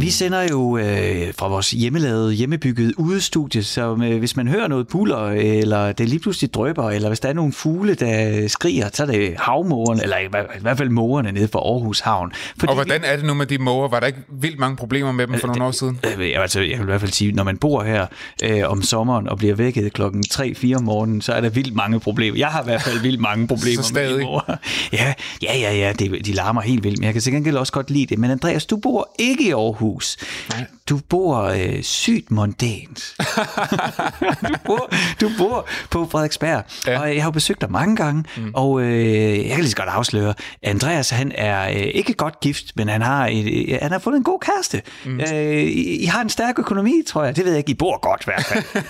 [0.00, 4.88] Vi sender jo øh, fra vores hjemmelavede, hjemmebyggede udestudie, så øh, hvis man hører noget
[4.88, 9.02] buller, eller det lige pludselig drøber, eller hvis der er nogle fugle, der skriger, så
[9.02, 10.24] er det havmåren, eller i,
[10.58, 12.32] i hvert fald mågerne nede for Aarhus Havn.
[12.58, 13.88] Fordi og hvordan er det nu med de måger?
[13.88, 16.00] Var der ikke vildt mange problemer med dem for øh, nogle år siden?
[16.18, 18.06] Øh, altså, jeg vil i hvert fald sige, når man bor her
[18.44, 22.00] øh, om sommeren og bliver vækket klokken 3-4 om morgenen, så er der vildt mange
[22.00, 22.38] problemer.
[22.38, 24.56] Jeg har i hvert fald vildt mange problemer så med de måger.
[24.92, 27.90] Ja, ja, ja, ja de, de larmer helt vildt, men jeg kan sikkert også godt
[27.90, 28.18] lide det.
[28.18, 30.16] Men Andreas, du bor ikke i Aarhus hus.
[30.50, 30.66] Nej.
[30.88, 33.14] Du bor øh, sygt mondænt.
[34.48, 37.00] du, bor, du bor på Frederiksberg, ja.
[37.00, 38.50] og jeg har besøgt dig mange gange, mm.
[38.54, 42.72] og øh, jeg kan lige så godt afsløre, Andreas han er øh, ikke godt gift,
[42.76, 44.82] men han har, et, øh, han har fundet en god kæreste.
[45.04, 45.20] Mm.
[45.20, 47.36] Øh, I, I har en stærk økonomi, tror jeg.
[47.36, 48.64] Det ved jeg ikke, I bor godt i hvert fald.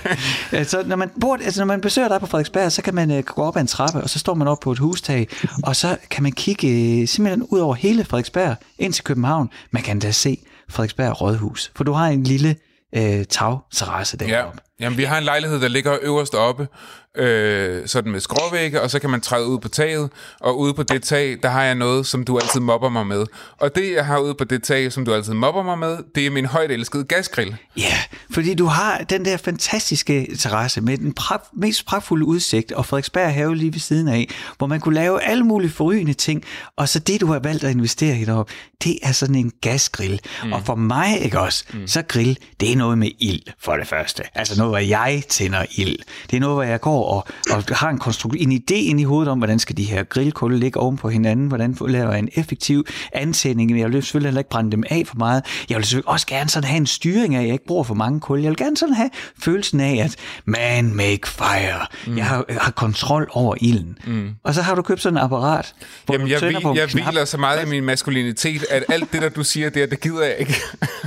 [0.53, 3.11] Øh, så når man, bor, altså, når man besøger dig på Frederiksberg, så kan man
[3.11, 5.29] øh, gå op ad en trappe, og så står man op på et hustag,
[5.63, 9.51] og så kan man kigge øh, simpelthen ud over hele Frederiksberg ind til København.
[9.71, 10.39] Man kan da se
[10.71, 11.73] Frederiksberg Rådhus.
[11.77, 12.57] For du har en lille
[12.97, 14.61] øh, tagterrasse deroppe.
[14.81, 14.85] Ja.
[14.85, 16.69] Jamen, vi har en lejlighed, der ligger øverst oppe,
[17.17, 20.83] øh, sådan med skråvægge, og så kan man træde ud på taget, og ude på
[20.83, 23.27] det tag, der har jeg noget, som du altid mobber mig med.
[23.59, 26.27] Og det, jeg har ude på det tag, som du altid mobber mig med, det
[26.27, 27.57] er min højt elskede gasgrill.
[27.77, 27.99] Ja,
[28.31, 33.35] fordi du har den der fantastiske terrasse med den pra- mest pragtfulde udsigt, og Frederiksberg
[33.35, 36.45] have lige ved siden af, hvor man kunne lave alle mulige forrygende ting,
[36.77, 38.53] og så det, du har valgt at investere i deroppe,
[38.85, 40.21] det er sådan en gasgrill.
[40.45, 40.53] Mm.
[40.53, 41.87] Og for mig, ikke også, mm.
[41.87, 44.23] så grill, det er noget med ild, for det første.
[44.35, 45.99] Altså noget, hvor jeg tænder ild.
[46.31, 49.05] Det er noget, hvor jeg går og, og har en, konstru- en idé ind i
[49.05, 52.29] hovedet om, hvordan skal de her grillkulde ligge oven på hinanden, hvordan laver jeg en
[52.35, 53.79] effektiv antænding.
[53.79, 55.43] Jeg vil selvfølgelig heller ikke brænde dem af for meget.
[55.69, 57.95] Jeg vil selvfølgelig også gerne sådan have en styring af, at jeg ikke bruger for
[57.95, 58.41] mange kul.
[58.41, 61.87] Jeg vil gerne sådan have følelsen af, at man make fire.
[62.07, 62.17] Mm.
[62.17, 63.99] Jeg, har, jeg har kontrol over ilden.
[64.07, 64.31] Mm.
[64.45, 65.75] Og så har du købt sådan et apparat,
[66.07, 69.29] hvor Jamen, jeg, vi, jeg hviler så meget i min maskulinitet, at alt det, der
[69.29, 70.55] du siger der, det gider jeg ikke.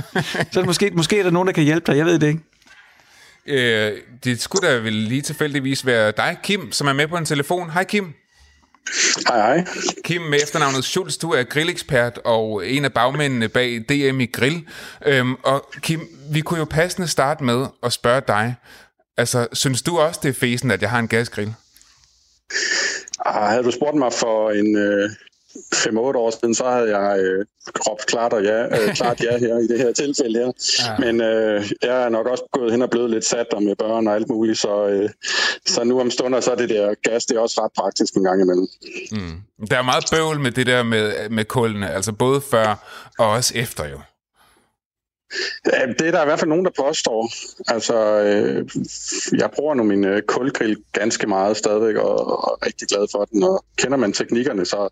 [0.52, 1.98] så måske, måske er der nogen, der kan hjælpe dig.
[1.98, 2.49] Jeg ved det ikke.
[3.46, 3.92] Øh,
[4.24, 7.70] det skulle da vel lige tilfældigvis være dig, Kim, som er med på en telefon.
[7.70, 8.14] Hej Kim.
[9.28, 9.66] Hej, hej.
[10.04, 14.66] Kim med efternavnet Schultz, du er grillekspert og en af bagmændene bag DM i Grill.
[15.06, 16.00] Øhm, og Kim,
[16.30, 18.54] vi kunne jo passende starte med at spørge dig.
[19.16, 21.54] Altså, synes du også, det er fesen, at jeg har en gasgrill?
[23.26, 25.10] Ah, havde du spurgt mig for en øh,
[25.74, 27.46] 5-8 år siden, så havde jeg øh,
[27.88, 30.52] råbt klart, og ja, øh, klart ja her i det her tilfælde her.
[30.78, 30.98] Ja.
[30.98, 34.06] Men øh, jeg er nok også gået hen og blevet lidt sat der med børn
[34.06, 35.10] og alt muligt, så, øh,
[35.66, 38.24] så nu om stunder, så er det der gas, det er også ret praktisk en
[38.24, 38.68] gang imellem.
[39.12, 39.66] Mm.
[39.70, 42.68] Der er meget bøvl med det der med, med kulene, altså både før
[43.18, 43.98] og også efter jo.
[45.64, 47.32] Det er der i hvert fald nogen, der påstår.
[47.74, 48.68] Altså, øh,
[49.40, 53.24] jeg bruger nu min øh, kulgrill ganske meget stadigvæk, og, og er rigtig glad for
[53.24, 53.42] den.
[53.42, 54.88] Og kender man teknikkerne, så,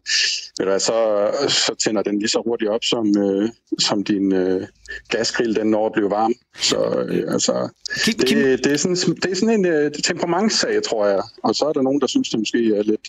[0.58, 3.48] ved så, så tænder den lige så hurtigt op, som, øh,
[3.78, 4.66] som din øh,
[5.08, 6.32] gasgrill, den når at blive varm.
[6.60, 7.68] Så øh, altså,
[8.06, 11.22] det, det, er sådan, det er sådan en øh, temperamentssag, tror jeg.
[11.44, 13.00] Og så er der nogen, der synes, det måske er lidt,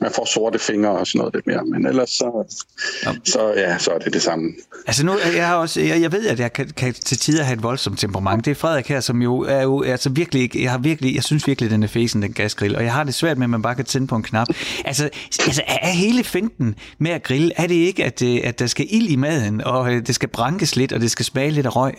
[0.00, 1.64] man får sorte fingre og sådan noget lidt mere.
[1.64, 2.58] Men ellers så,
[3.04, 3.12] ja.
[3.24, 4.52] så, ja, så er det det samme.
[4.86, 7.56] Altså nu, jeg, har også, jeg, jeg ved, at jeg kan, kan til tider have
[7.56, 8.44] et voldsomt temperament.
[8.44, 11.46] Det er Frederik her, som jo er jo, altså virkelig, jeg har virkelig, jeg synes
[11.46, 12.76] virkelig, den er fesen, den gasgrill.
[12.76, 14.48] Og jeg har det svært med, at man bare kan tænde på en knap.
[14.84, 15.10] Altså,
[15.46, 18.86] altså er hele finten med at grille, er det ikke, at, øh, at der skal
[18.90, 21.94] ild i maden, og det skal brankes lidt, og det skal smage lidt af røg?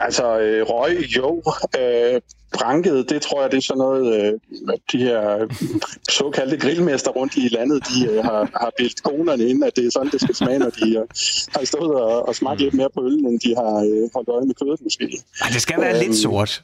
[0.00, 1.42] Altså, øh, røg, jo.
[1.78, 2.20] Øh,
[2.52, 4.32] branket, det tror jeg, det er sådan noget, øh,
[4.92, 5.20] de her
[6.08, 9.90] såkaldte grillmester rundt i landet, de øh, har, har bildt konerne ind, at det er
[9.90, 11.04] sådan, det skal smage, når de øh,
[11.54, 14.46] har stået og, og smagt lidt mere på øllen, end de har øh, holdt øje
[14.46, 15.04] med kødet måske.
[15.42, 16.62] Ej, det skal være øhm, lidt sort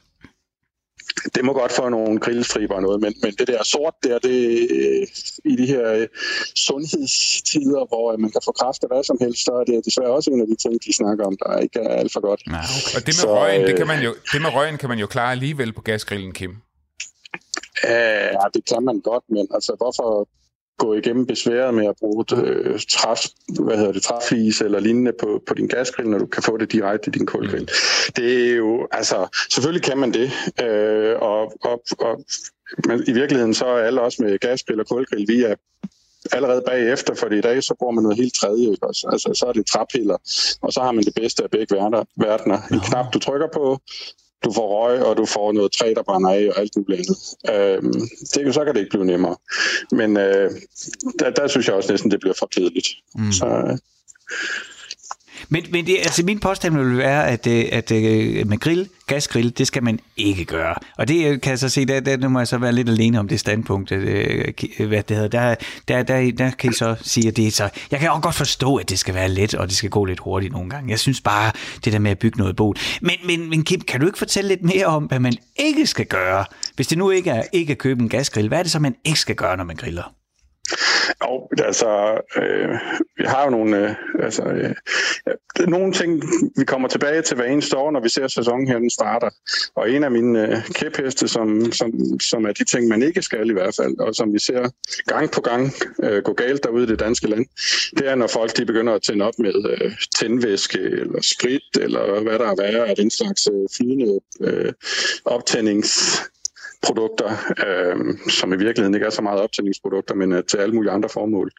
[1.35, 4.67] det må godt få nogle grillstriber og noget, men, men det der sort der, det
[4.71, 5.07] øh,
[5.51, 6.07] i de her øh,
[6.55, 10.31] sundhedstider, hvor man kan få kræft af hvad som helst, så er det desværre også
[10.31, 12.41] en af de ting, de snakker om, der ikke er alt for godt.
[12.47, 12.95] Ja, okay.
[12.95, 15.07] Og det med, så, røgen, det, kan man jo, det med røgen kan man jo
[15.07, 16.53] klare alligevel på gasgrillen, Kim.
[17.83, 20.27] Ja, det kan man godt, men altså hvorfor
[20.77, 23.25] gå igennem besværet med at bruge øh, træf,
[23.59, 26.71] hvad hedder det, træflis eller lignende på, på din gasgrill, når du kan få det
[26.71, 27.61] direkte i din kulgrill.
[27.61, 28.13] Mm.
[28.15, 30.31] Det er jo, altså, selvfølgelig kan man det,
[30.63, 32.25] øh, og, og, og
[32.87, 35.55] men i virkeligheden så er alle også med gasgrill og kulgrill, vi er
[36.31, 38.71] allerede bagefter, for i dag så bruger man noget helt tredje.
[38.71, 39.07] Ikke også?
[39.11, 40.17] Altså, så er det træpiller,
[40.61, 42.61] og så har man det bedste af begge verdener.
[42.71, 43.79] En knap, du trykker på,
[44.43, 47.17] du får røg, og du får noget træ, der brænder af, og alt muligt andet.
[47.53, 49.35] Øhm, det, så kan det ikke blive nemmere.
[49.91, 50.51] Men øh,
[51.19, 52.87] der, der synes jeg også næsten, det bliver for kedeligt.
[53.15, 53.31] Mm.
[53.31, 53.77] Så, øh,
[55.49, 59.53] men, men det, altså min påstand vil være, at, øh, at, at med grill, gasgrill,
[59.57, 60.75] det skal man ikke gøre.
[60.97, 63.19] Og det øh, kan jeg så se, der, der må jeg så være lidt alene
[63.19, 65.27] om det standpunkt, hvad det hedder.
[65.27, 65.55] Der,
[65.87, 67.69] der, der, der kan jeg så sige, at det er så...
[67.91, 70.19] Jeg kan også godt forstå, at det skal være let, og det skal gå lidt
[70.19, 70.89] hurtigt nogle gange.
[70.89, 71.51] Jeg synes bare,
[71.85, 72.75] det der med at bygge noget bål.
[73.01, 76.05] Men, men, men Kim, kan du ikke fortælle lidt mere om, hvad man ikke skal
[76.05, 76.45] gøre?
[76.75, 78.95] Hvis det nu ikke er ikke at købe en gasgrill, hvad er det så, man
[79.05, 80.13] ikke skal gøre, når man griller?
[81.23, 82.69] Jo, altså, øh,
[83.17, 84.75] vi har jo nogle, øh, altså, øh,
[85.67, 86.23] nogle ting,
[86.57, 89.29] vi kommer tilbage til hver eneste år, når vi ser sæsonen her, den starter.
[89.75, 93.49] Og en af mine øh, kæpheste, som, som, som er de ting, man ikke skal
[93.49, 94.69] i hvert fald, og som vi ser
[95.07, 95.73] gang på gang
[96.03, 97.45] øh, gå galt derude i det danske land,
[97.97, 102.21] det er, når folk de begynder at tænde op med øh, tændvæske eller sprit, eller
[102.21, 104.73] hvad der er værre af den slags øh, flydende øh,
[105.25, 106.21] optændings
[106.85, 107.29] produkter,
[107.67, 107.95] øh,
[108.29, 111.51] som i virkeligheden ikke er så meget optændingsprodukter, men øh, til alle mulige andre formål.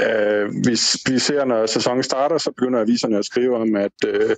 [0.00, 0.74] Øh, vi,
[1.12, 4.36] vi ser, når sæsonen starter, så begynder aviserne at skrive om, at øh,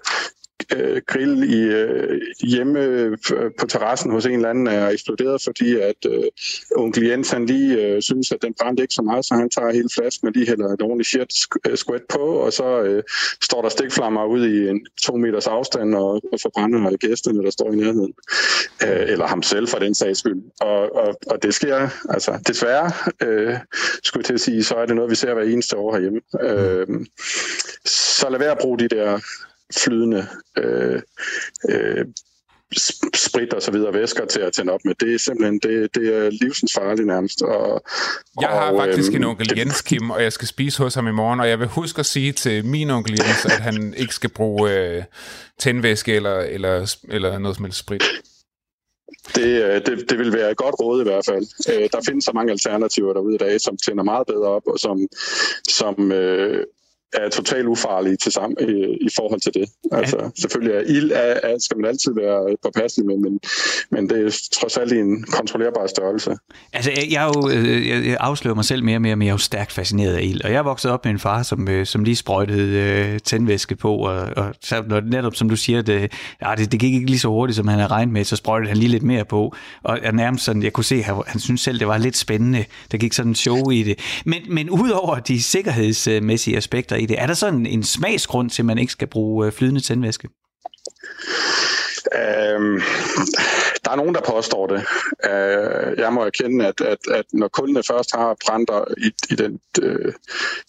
[0.76, 3.18] øh, grill i, øh, hjemme øh,
[3.58, 6.24] på terrassen hos en eller anden er eksploderet, fordi at øh,
[6.76, 9.72] onkel Jens han lige øh, synes, at den brændte ikke så meget, så han tager
[9.72, 11.32] hele flasken og lige hælder et ordentligt shit
[11.68, 13.02] øh, squat på, og så øh,
[13.42, 17.72] står der stikflammer ud i en to meters afstand og, og forbrænder gæsterne, der står
[17.72, 18.12] i nærheden.
[18.82, 20.42] Øh, eller ham selv for den sags skyld.
[20.60, 23.56] Og, og, og det sker, altså desværre, øh,
[24.02, 26.20] skulle jeg til at sige, så er det noget, vi ser hver eneste år herhjemme.
[26.40, 27.06] Øh,
[27.84, 29.20] så lad være at bruge de der
[29.78, 30.26] flydende
[30.58, 31.02] øh,
[31.68, 32.06] øh,
[33.14, 34.94] sprit og så videre væsker til at tænde op med.
[35.00, 37.42] Det er simpelthen det, det er livsens nærmest.
[37.42, 37.82] Og,
[38.40, 41.08] jeg har og, faktisk øhm, en onkel Jens, Kim, og jeg skal spise hos ham
[41.08, 44.14] i morgen, og jeg vil huske at sige til min onkel Jens, at han ikke
[44.14, 45.02] skal bruge øh,
[45.58, 48.04] tændvæske eller, eller, eller noget som helst sprit.
[49.34, 51.46] Det, øh, det, det vil være et godt råd i hvert fald.
[51.72, 54.78] Øh, der findes så mange alternativer derude i dag, som tænder meget bedre op, og
[54.78, 54.98] som,
[55.68, 56.66] som øh,
[57.12, 59.70] er totalt ufarlige til sammen, i, i forhold til det.
[59.92, 60.28] Altså, ja.
[60.38, 63.40] selvfølgelig er ild er, er, skal man altid være påpasselig med, men,
[63.90, 66.36] men det er trods alt en kontrollerbar størrelse.
[66.72, 69.34] Altså, jeg, jeg, jo, øh, jeg afslører mig selv mere og mere, men jeg er
[69.34, 70.44] jo stærkt fascineret af ild.
[70.44, 72.76] Og jeg er vokset op med en far, som, øh, som lige sprøjtede
[73.12, 76.80] øh, tændvæske på, og, og så, når, netop som du siger, det, ja, det, det
[76.80, 79.02] gik ikke lige så hurtigt, som han havde regnet med, så sprøjtede han lige lidt
[79.02, 79.54] mere på.
[79.82, 82.16] Og jeg nærmest sådan, jeg kunne se, at han, han synes selv, det var lidt
[82.16, 82.64] spændende.
[82.92, 83.98] Der gik sådan en show i det.
[84.24, 88.66] Men, men udover de sikkerhedsmæssige aspekter i det, er der sådan en smagsgrund til, at
[88.66, 90.28] man ikke skal bruge øh, flydende tændvæske?
[92.14, 92.80] Øhm,
[93.84, 94.82] der er nogen, der påstår det.
[95.30, 99.60] Øh, jeg må erkende, at, at, at når kulene først har brændt i, i den
[99.82, 100.12] øh,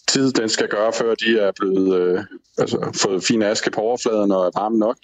[0.08, 2.24] tid, den skal gøre, før de er blevet øh,
[2.58, 4.96] altså, fået fin aske på overfladen og er varme nok,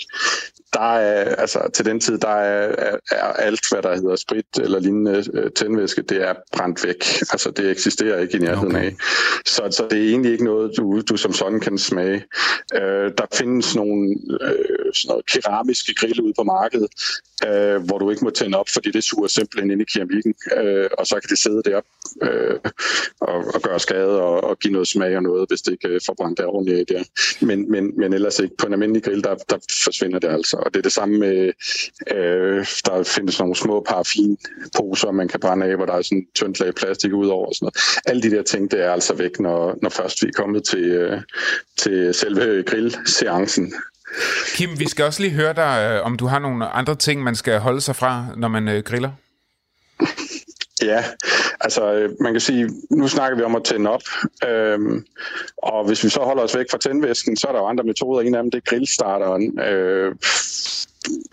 [0.72, 4.58] der er, altså, til den tid, der er, er, er alt, hvad der hedder sprit
[4.60, 7.04] eller lignende øh, tændvæske, det er brændt væk.
[7.32, 8.86] Altså, det eksisterer ikke i nærheden okay.
[8.86, 8.96] af.
[9.46, 12.24] Så, så det er egentlig ikke noget, du, du som sådan kan smage.
[12.74, 16.88] Øh, der findes nogle øh, sådan noget keramiske grille ude på markedet,
[17.46, 20.88] øh, hvor du ikke må tænde op, fordi det suger simpelthen ind i keramikken, øh,
[20.98, 21.84] og så kan det sidde derop
[22.22, 22.58] øh,
[23.20, 26.00] og, og gøre skade og, og give noget smag og noget, hvis det ikke øh,
[26.06, 27.02] får brændt af ordentligt der.
[27.46, 28.56] Men, men, men ellers ikke.
[28.56, 30.56] På en almindelig grill, der, der forsvinder det altså.
[30.56, 31.52] Og det er det samme med,
[32.10, 36.60] øh, der findes nogle små parafinposer, man kan brænde af, hvor der er sådan tyndt
[36.60, 37.76] lag plastik ud over og sådan noget.
[38.06, 40.84] Alle de der ting, det er altså væk, når, når først vi er kommet til,
[40.84, 41.20] øh,
[41.78, 43.74] til selve grillseancen.
[44.54, 47.34] Kim, vi skal også lige høre dig, øh, om du har nogle andre ting, man
[47.34, 49.10] skal holde sig fra, når man øh, griller.
[50.82, 51.04] Ja,
[51.60, 54.02] altså øh, man kan sige, nu snakker vi om at tænde op,
[54.48, 55.06] øhm,
[55.56, 58.20] og hvis vi så holder os væk fra tændvæsken, så er der jo andre metoder.
[58.20, 59.60] En af dem det er grillstarteren.
[59.60, 60.14] Øh,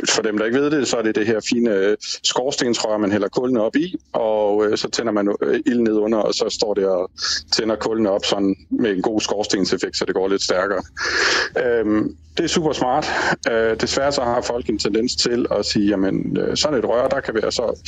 [0.10, 3.12] for dem, der ikke ved det, så er det det her fine øh, skorstensrør, man
[3.12, 6.50] hælder kulene op i, og øh, så tænder man øh, ild ned under, og så
[6.50, 7.12] står det og
[7.54, 10.84] tænder kulene op sådan med en god skorstenseffekt, så det går lidt stærkere.
[11.66, 13.08] Øhm, det er super smart.
[13.52, 17.08] Øh, desværre så har folk en tendens til at sige, jamen øh, sådan et rør,
[17.08, 17.80] der kan være så,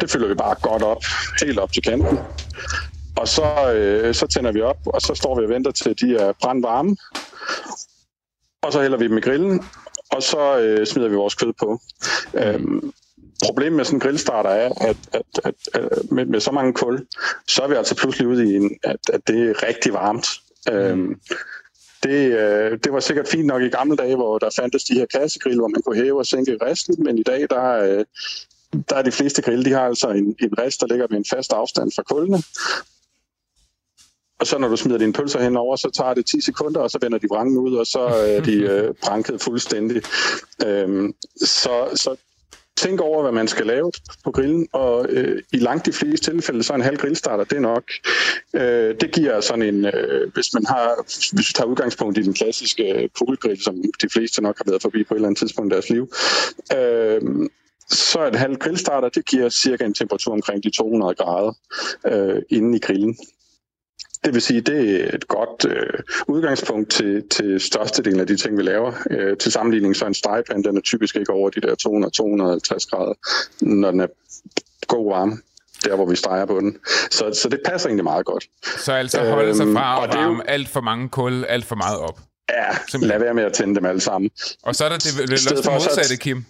[0.00, 1.04] det fylder vi bare godt op,
[1.42, 2.18] helt op til kanten.
[3.16, 6.16] Og så, øh, så tænder vi op, og så står vi og venter til de
[6.16, 6.96] er brandvarme.
[8.62, 9.64] Og så hælder vi dem i grillen,
[10.14, 11.80] og så øh, smider vi vores kød på.
[12.34, 12.92] Øhm,
[13.44, 17.06] problemet med sådan en grillstarter er, at, at, at, at med, med så mange kul,
[17.48, 20.26] så er vi altså pludselig ude i, en, at, at det er rigtig varmt.
[20.72, 21.20] Øhm,
[22.02, 25.06] det, øh, det var sikkert fint nok i gamle dage, hvor der fandtes de her
[25.06, 28.04] kassegrill, hvor man kunne hæve og sænke resten, men i dag, der, øh,
[28.88, 31.24] der er de fleste grill, de har altså en, en rest, der ligger med en
[31.30, 32.42] fast afstand fra kullene,
[34.40, 36.98] og så når du smider dine pølser henover, så tager det 10 sekunder, og så
[37.02, 40.02] vender de vrangen ud, og så er de øh, branket fuldstændig.
[40.66, 42.16] Øhm, så, så
[42.76, 43.92] tænk over, hvad man skal lave
[44.24, 47.60] på grillen, og øh, i langt de fleste tilfælde, så en halv grillstarter, det er
[47.60, 47.84] nok.
[48.54, 52.34] Øh, det giver sådan en, øh, hvis man har, hvis vi tager udgangspunkt i den
[52.34, 55.72] klassiske øh, poolgrill, som de fleste nok har været forbi på et eller andet tidspunkt
[55.72, 56.12] i deres liv,
[56.76, 57.20] øh,
[57.90, 61.52] så en halv grillstarter, det giver cirka en temperatur omkring de 200 grader
[62.06, 63.16] øh, inde i grillen.
[64.24, 68.56] Det vil sige, det er et godt øh, udgangspunkt til, til størstedelen af de ting,
[68.58, 68.92] vi laver.
[69.10, 73.14] Øh, til sammenligning så en stegepande, den er typisk ikke over de der 200-250 grader,
[73.60, 74.06] når den er
[74.86, 75.38] god varme
[75.84, 76.76] der hvor vi streger på den.
[77.10, 78.44] Så, så det passer egentlig meget godt.
[78.78, 80.42] Så altså holde sig øhm, fra at varme jo...
[80.42, 82.18] alt for mange kul, alt for meget op?
[82.48, 83.08] Ja, Simpelthen.
[83.08, 84.30] lad være med at tænde dem alle sammen.
[84.62, 86.44] Og så er der det, det, det, det modsatte, Kim.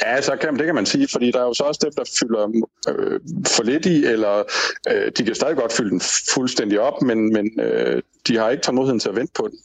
[0.00, 2.04] Ja, så kan, det kan man sige, fordi der er jo så også dem, der
[2.20, 4.42] fylder øh, for lidt i, eller
[4.90, 6.00] øh, de kan stadig godt fylde den
[6.34, 9.58] fuldstændig op, men, men øh, de har ikke tålmodigheden til at vente på den.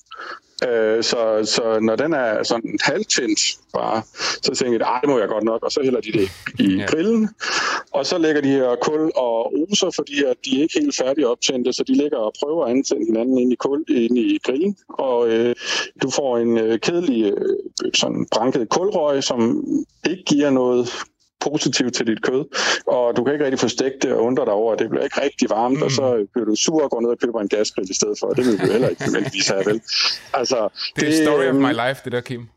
[0.66, 3.40] Øh, så, så når den er sådan halvtændt
[3.74, 4.02] bare,
[4.42, 6.86] så tænker jeg, det må jeg godt nok, og så hælder de det i ja.
[6.86, 7.30] grillen.
[7.92, 11.28] Og så lægger de her kul og oser, fordi at de er ikke helt færdige
[11.28, 14.78] optændte, så de ligger og prøver at antænde hinanden ind i, kul, ind i grillen.
[14.90, 15.56] Og øh,
[16.02, 19.64] du får en øh, kedelig øh, sådan branket kulrøg, som
[20.10, 20.90] ikke giver noget
[21.40, 22.46] positivt til dit kød,
[22.88, 25.04] og du kan ikke rigtig få stegt det og undre dig over, at det bliver
[25.04, 25.84] ikke rigtig varmt, mm.
[25.84, 28.28] og så bliver du sur og går ned og køber en gasgrill i stedet for,
[28.30, 29.82] det vil du heller ikke nødvendigvis have, vel?
[30.34, 32.48] Altså, det er det, story of my øhm, life, det der, Kim.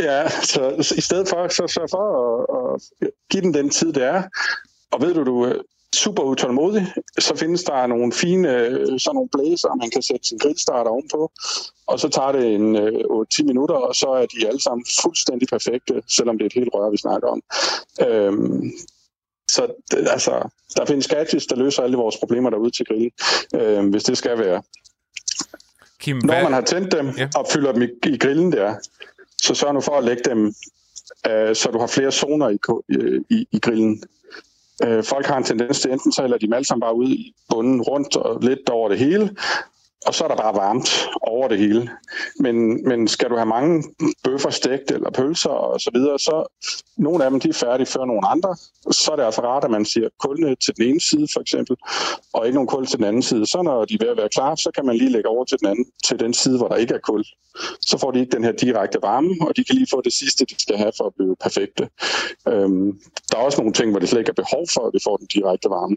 [0.00, 2.04] Ja, så i stedet for, så sørg for
[2.58, 4.22] at, at give den den tid, det er,
[4.92, 5.62] og ved du, du
[5.94, 8.48] super utålmodig, så findes der nogle fine
[8.98, 11.32] sådan nogle blæser, man kan sætte sin grillstarter ovenpå,
[11.86, 12.92] og så tager det en øh,
[13.38, 16.70] 8-10 minutter, og så er de alle sammen fuldstændig perfekte, selvom det er et helt
[16.74, 17.42] rør, vi snakker om.
[18.06, 18.70] Øhm,
[19.50, 23.10] så altså, der findes gadgets, der løser alle vores problemer derude til grillen,
[23.54, 24.62] øh, hvis det skal være.
[26.00, 27.28] Kim, Når man har tændt dem ja.
[27.36, 28.74] og fylder dem i, i grillen der,
[29.42, 30.54] så sørg nu for at lægge dem,
[31.28, 32.58] øh, så du har flere zoner i,
[33.30, 34.02] i, i grillen.
[34.84, 37.08] Øh, folk har en tendens til, enten så hælder de dem alle sammen bare ud
[37.08, 39.36] i bunden rundt og lidt over det hele,
[40.06, 41.90] og så er der bare varmt over det hele.
[42.40, 43.84] Men, men skal du have mange
[44.24, 46.46] bøffer stegt eller pølser og så videre, så
[46.96, 48.56] nogle af dem de er færdige før nogle andre.
[48.90, 51.76] Så er det altså rart, at man siger kulde til den ene side for eksempel,
[52.32, 53.46] og ikke nogen kul til den anden side.
[53.46, 55.58] Så når de er ved at være klar, så kan man lige lægge over til
[55.58, 57.24] den, anden, til den side, hvor der ikke er kul.
[57.80, 60.44] Så får de ikke den her direkte varme, og de kan lige få det sidste,
[60.44, 61.88] de skal have for at blive perfekte.
[62.48, 64.98] Øhm, der er også nogle ting, hvor det slet ikke er behov for, at vi
[65.04, 65.96] får den direkte varme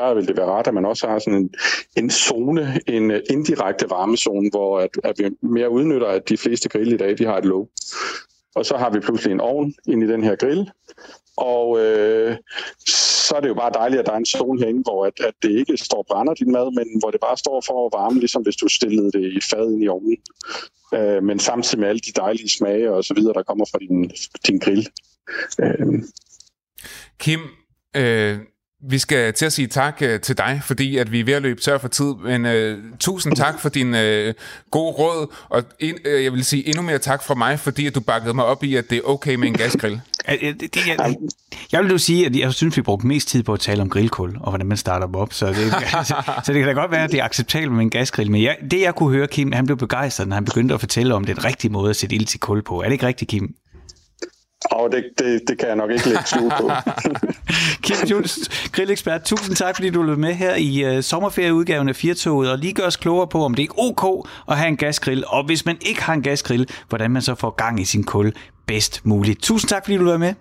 [0.00, 1.54] der vil det være rart, at man også har sådan en,
[1.96, 6.68] en zone, en øh, indirekte varmezone, hvor at, at vi mere udnytter, at de fleste
[6.68, 7.68] grill i dag, de har et låg.
[8.54, 10.70] Og så har vi pludselig en ovn ind i den her grill,
[11.36, 12.36] og øh,
[13.26, 15.34] så er det jo bare dejligt, at der er en zone herinde, hvor at, at
[15.42, 18.18] det ikke står og brænder din mad, men hvor det bare står for at varme,
[18.18, 20.16] ligesom hvis du stillede det i fad ind i ovnen.
[20.94, 24.10] Øh, men samtidig med alle de dejlige smage og så videre, der kommer fra din,
[24.46, 24.88] din grill.
[25.60, 26.02] Øh.
[27.18, 27.40] Kim,
[27.96, 28.38] øh,
[28.88, 31.42] vi skal til at sige tak uh, til dig, fordi at vi er ved at
[31.42, 34.00] løbe tør for tid, men uh, tusind tak for din uh,
[34.70, 37.94] gode råd, og in, uh, jeg vil sige endnu mere tak fra mig, fordi at
[37.94, 40.00] du bakkede mig op i, at det er okay med en gasgrill.
[40.28, 41.16] det, jeg,
[41.72, 43.90] jeg vil jo sige, at jeg synes, vi brugte mest tid på at tale om
[43.90, 46.14] grillkul, og hvordan man starter dem op, så det, så,
[46.44, 48.56] så det kan da godt være, at det er acceptabelt med en gasgrill, men jeg,
[48.70, 51.44] det jeg kunne høre, Kim, han blev begejstret, når han begyndte at fortælle om den
[51.44, 52.80] rigtige måde at sætte ild til kul på.
[52.80, 53.54] Er det ikke rigtigt, Kim?
[54.70, 56.70] Og det, det, det kan jeg nok ikke lægge skjul på.
[57.84, 62.50] Kim Jules, grillekspert, tusind tak, fordi du løb med her i uh, sommerferieudgaven af Firtoget,
[62.50, 65.44] og lige gør os klogere på, om det er ok at have en gasgrill, og
[65.44, 68.32] hvis man ikke har en gasgrill, hvordan man så får gang i sin kul
[68.66, 69.42] bedst muligt.
[69.42, 70.34] Tusind tak, fordi du løb med.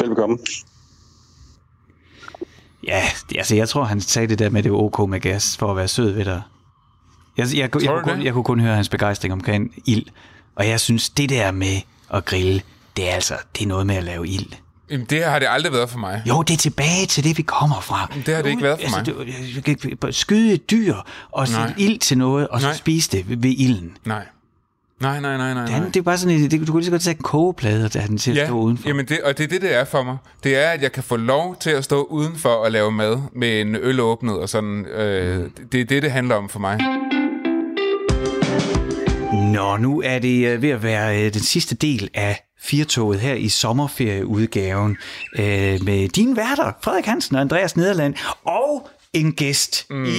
[0.00, 0.38] Velkommen.
[2.86, 3.02] Ja,
[3.36, 5.70] altså jeg tror, han sagde det der med, at det var ok med gas, for
[5.70, 6.42] at være sød ved dig.
[7.36, 10.06] Jeg, jeg, jeg, jeg, jeg, kunne, kun, jeg kunne kun høre hans begejstring omkring ild,
[10.54, 11.76] og jeg synes, det der med
[12.14, 12.62] at grille,
[12.96, 14.52] det er altså det er noget med at lave ild.
[14.90, 16.22] Jamen, det har det aldrig været for mig.
[16.28, 18.12] Jo, det er tilbage til det, vi kommer fra.
[18.26, 19.26] Det har det ikke været for altså, mig.
[19.26, 20.94] Du, du kan skyde et dyr
[21.30, 22.76] og sætte ild til noget, og så nej.
[22.76, 23.96] spise det ved, ilden.
[24.04, 24.24] Nej.
[25.00, 25.66] Nej, nej, nej, nej.
[25.66, 27.90] Den, det er bare sådan, det, du kunne lige så godt tage en kogeplade og
[27.90, 28.88] tage den til at ja, stå udenfor.
[28.88, 30.16] Jamen det, og det er det, det er for mig.
[30.44, 33.60] Det er, at jeg kan få lov til at stå udenfor og lave mad med
[33.60, 34.86] en øl åbnet og sådan.
[34.86, 36.80] Øh, det er det, det handler om for mig.
[39.54, 43.34] Nå, nu er det øh, ved at være øh, den sidste del af Firtoget her
[43.34, 44.96] i sommerferieudgaven
[45.38, 50.04] øh, med dine værter, Frederik Hansen og Andreas Nederland, og en gæst mm.
[50.04, 50.10] i,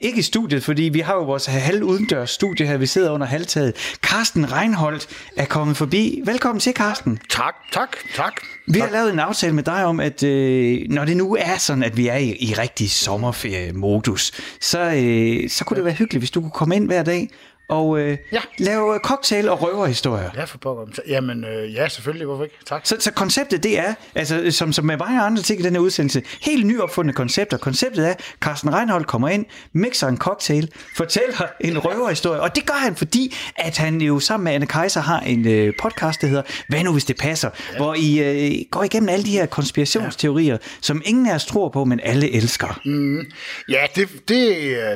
[0.00, 3.26] ikke i studiet, fordi vi har jo vores halv udendørs studie her, vi sidder under
[3.26, 3.96] halvtaget.
[4.02, 6.20] Carsten Reinholdt er kommet forbi.
[6.24, 7.18] Velkommen til, Carsten.
[7.28, 8.32] Tak, tak, tak.
[8.66, 8.82] Vi tak.
[8.82, 11.96] har lavet en aftale med dig om, at øh, når det nu er sådan, at
[11.96, 16.40] vi er i, i rigtig sommerferie-modus, så, øh, så kunne det være hyggeligt, hvis du
[16.40, 17.28] kunne komme ind hver dag
[17.68, 18.40] og øh, ja.
[18.58, 20.30] lave cocktail- og røverhistorier.
[20.36, 20.84] Ja, for pokker.
[21.08, 22.26] Jamen, øh, ja, selvfølgelig.
[22.26, 22.56] Hvorfor ikke?
[22.66, 22.86] Tak.
[22.86, 25.80] Så, så konceptet, det er, altså, som, som med mange andre ting i den her
[25.80, 27.56] udsendelse, helt nyopfundne koncepter.
[27.56, 32.74] Konceptet er, Carsten Reinhold kommer ind, mixer en cocktail, fortæller en røverhistorie, og det gør
[32.74, 36.42] han, fordi at han jo sammen med Anne Kaiser har en øh, podcast, der hedder
[36.68, 37.76] Hvad nu hvis det passer, ja.
[37.76, 40.58] hvor I øh, går igennem alle de her konspirationsteorier, ja.
[40.80, 42.80] som ingen af os tror på, men alle elsker.
[42.84, 43.20] Mm.
[43.68, 44.48] Ja, det, det,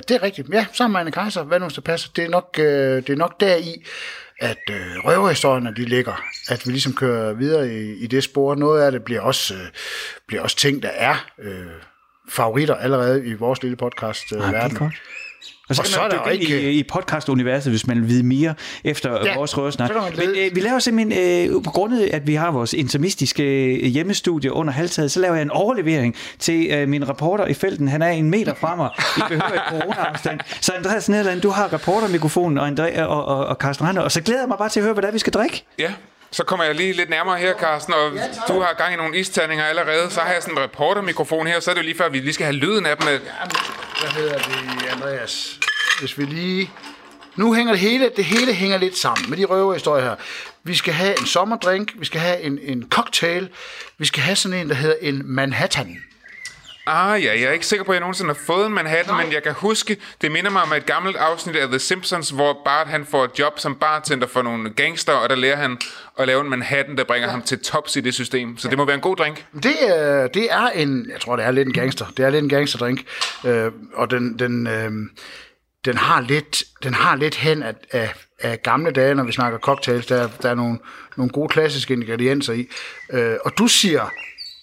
[0.08, 0.48] det er rigtigt.
[0.52, 3.10] Ja, sammen med Anne Kaiser, Hvad nu hvis det passer, det er nok øh, det
[3.10, 3.86] er nok deri,
[4.40, 8.54] at øh, røverhistorierne de ligger, at vi ligesom kører videre i, i det spor.
[8.54, 9.60] Noget af det bliver også, øh,
[10.26, 11.66] bliver også ting, der er øh,
[12.28, 14.92] favoritter allerede i vores lille podcast øh, verden.
[15.68, 16.70] Og så, og så er der ikke...
[16.70, 18.54] i, i podcast-universet, hvis man vil vide mere
[18.84, 19.90] efter ja, vores røversnak.
[20.16, 23.84] Men øh, vi laver simpelthen, øh, på grund af, at vi har vores intermistiske øh,
[23.84, 27.88] hjemmestudie under halvtaget, så laver jeg en overlevering til øh, min reporter i felten.
[27.88, 28.90] Han er en meter fra mig.
[29.16, 30.40] Vi behøver et corona-afstand.
[30.60, 34.20] Så Andreas Nederland, du har reportermikrofonen, og, André, og, og, og Carsten Rande, og så
[34.20, 35.64] glæder jeg mig bare til at høre, hvad det er, vi skal drikke.
[35.78, 35.92] Ja,
[36.30, 39.18] så kommer jeg lige lidt nærmere her, Carsten, og ja, du har gang i nogle
[39.18, 40.10] isterninger allerede.
[40.10, 42.18] Så har jeg sådan en reportermikrofon her, så er det jo lige før, at vi
[42.18, 43.08] lige skal have lyden af dem.
[44.00, 45.60] Hvad hedder det, Andreas?
[46.00, 46.70] Hvis vi lige...
[47.36, 50.14] Nu hænger det hele, det hele hænger lidt sammen med de røverhistorier her.
[50.62, 53.48] Vi skal have en sommerdrink, vi skal have en, en cocktail,
[53.98, 56.04] vi skal have sådan en, der hedder en Manhattan.
[56.88, 59.24] Ah ja, jeg er ikke sikker på, at jeg nogensinde har fået en Manhattan, Nej.
[59.24, 62.60] men jeg kan huske, det minder mig om et gammelt afsnit af The Simpsons, hvor
[62.64, 65.78] Bart han får et job som bartender for nogle gangster, og der lærer han
[66.18, 67.32] at lave en Manhattan, der bringer ja.
[67.32, 68.58] ham til tops i det system.
[68.58, 68.70] Så ja.
[68.70, 69.44] det må være en god drink.
[69.62, 72.42] Det, øh, det er en, jeg tror det er lidt en gangster, det er lidt
[72.42, 73.00] en gangsterdrink,
[73.44, 74.92] øh, og den, den, øh,
[75.84, 79.58] den har lidt, den har lidt hen af, af, af gamle dage, når vi snakker
[79.58, 80.06] cocktails.
[80.06, 80.78] Der, der er nogle,
[81.16, 82.68] nogle gode klassiske ingredienser i.
[83.12, 84.10] Øh, og du siger,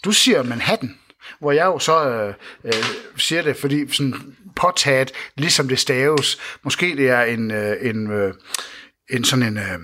[0.05, 0.95] du siger Manhattan
[1.39, 2.33] hvor jeg jo så øh,
[2.63, 2.73] øh,
[3.17, 4.13] siger det, fordi sådan
[4.55, 8.33] påtaget, ligesom det staves, måske det er en, øh, en, øh,
[9.09, 9.79] en sådan en, øh,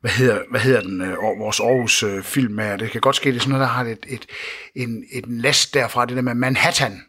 [0.00, 3.30] hvad hedder, hvad hedder den, øh, vores Aarhus øh, film er, det kan godt ske,
[3.30, 4.26] det er sådan noget, der har et, et,
[4.74, 7.02] en, et last derfra, det der med Manhattan.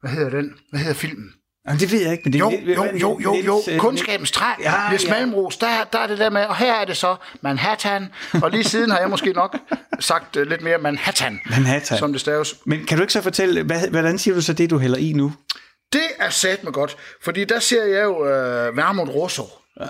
[0.00, 0.54] Hvad hedder den?
[0.70, 1.32] Hvad hedder filmen?
[1.66, 3.62] Jamen, det ved jeg ikke, men det Jo, jo, jo, jo, jo.
[3.66, 4.46] lidt, øh, Kunskabens træ.
[4.62, 5.10] Ja, Hvis ja.
[5.10, 8.06] Malmros, der, der er det der med, og her er det så Manhattan,
[8.42, 9.56] og lige siden har jeg måske nok
[10.00, 11.98] sagt uh, lidt mere Manhattan, Manhattan.
[11.98, 12.54] som det staves.
[12.66, 15.12] Men kan du ikke så fortælle, hvad, hvordan siger du så det, du hælder i
[15.12, 15.32] nu?
[15.92, 19.44] Det er sat med godt, fordi der ser jeg jo uh, Vermont Rosso.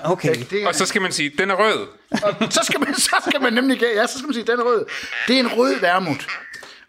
[0.05, 0.31] Okay.
[0.31, 0.47] Ikke?
[0.51, 1.87] Det er, Og så skal man sige, den er rød.
[2.23, 4.65] og så, skal man, så skal man nemlig, ja, så skal man sige, den er
[4.65, 4.87] rød.
[5.29, 6.27] Det er en rød vermut.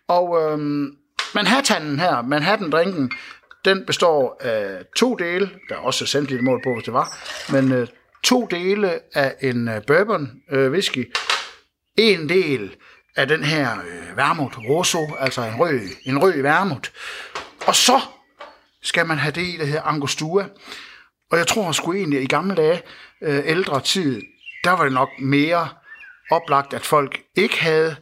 [0.07, 0.95] Og øhm,
[1.35, 3.11] Manhattanen her, Manhattan-drinken,
[3.65, 7.17] den består af to dele, der er også sendt lidt mål på, hvis det var,
[7.51, 7.87] men øh,
[8.23, 11.13] to dele af en øh, bourbon øh, whisky,
[11.97, 12.75] en del
[13.19, 16.91] af den her øh, vermut rosso, altså en rød, en rød vermut.
[17.65, 18.01] Og så
[18.83, 20.45] skal man have det i, der hedder angostura.
[21.31, 22.81] Og jeg tror sgu egentlig, i gamle dage,
[23.21, 24.21] øh, ældre tid,
[24.63, 25.69] der var det nok mere
[26.31, 27.95] oplagt, at folk ikke havde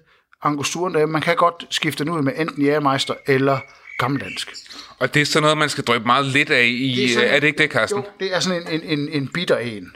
[0.43, 1.13] angosturen derhjemme.
[1.13, 3.59] Man kan godt skifte den ud med enten jægermeister eller
[3.97, 4.53] gammeldansk.
[4.99, 7.13] Og det er sådan noget, man skal drøbe meget lidt af i...
[7.15, 7.99] Er, er det ikke det, Carsten?
[7.99, 9.95] Jo, det er sådan en, en, en, en bitter en.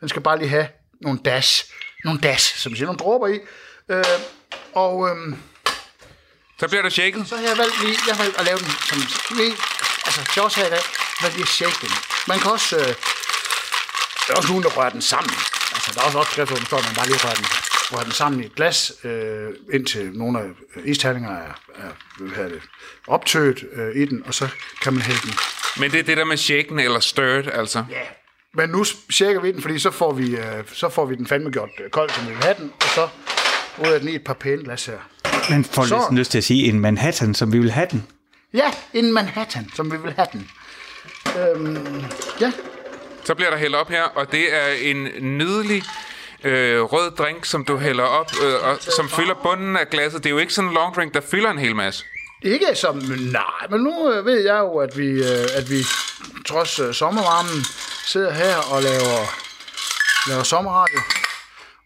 [0.00, 0.66] Den skal bare lige have
[1.00, 1.64] nogle dash,
[2.04, 3.38] nogle dash, som siger, nogle dråber i.
[3.88, 4.04] Øh,
[4.74, 5.36] og øh,
[6.60, 7.28] Så bliver der shaket.
[7.28, 8.98] så har jeg valgt lige, jeg har valgt at lave den som
[9.36, 9.54] lige,
[10.06, 10.84] altså os her i dag,
[11.22, 11.90] valgt lige at shake den.
[12.28, 12.86] Man kan også, øh,
[14.26, 15.34] der er også nogen, der rører den sammen.
[15.74, 17.46] Altså, der er også opskrift, hvor man bare lige rører den,
[17.92, 20.44] rører den sammen i et glas, øh, indtil nogle af
[20.84, 22.62] isterninger er, er hvad det,
[23.06, 24.48] optøet øh, i den, og så
[24.82, 25.34] kan man hælde den.
[25.76, 27.84] Men det er det der med shaken eller stirred, altså.
[27.90, 28.00] Ja.
[28.54, 31.50] Men nu tjekker vi den, fordi så får vi, øh, så får vi den fandme
[31.50, 33.08] gjort øh, kold, som vi vil have den, og så
[33.84, 34.98] ryger den i et par pæne glas her.
[35.50, 38.06] Man får Så- næsten lyst til at sige en Manhattan, som vi vil have den.
[38.54, 40.50] Ja, en Manhattan, som vi vil have den.
[41.40, 42.04] Øhm,
[42.40, 42.52] ja,
[43.24, 45.08] Så bliver der hældt op her, og det er en
[45.38, 45.82] nydelig
[46.44, 50.24] øh, rød drink, som du hælder op, øh, og som fylder bunden af glasset.
[50.24, 52.04] Det er jo ikke sådan en long drink, der fylder en hel masse.
[52.42, 52.96] Ikke som,
[53.32, 55.84] nej, men nu øh, ved jeg jo, at vi, øh, at vi
[56.48, 57.64] trods øh, sommervarmen
[58.06, 59.18] sidder her og laver,
[60.28, 61.00] laver sommerradio.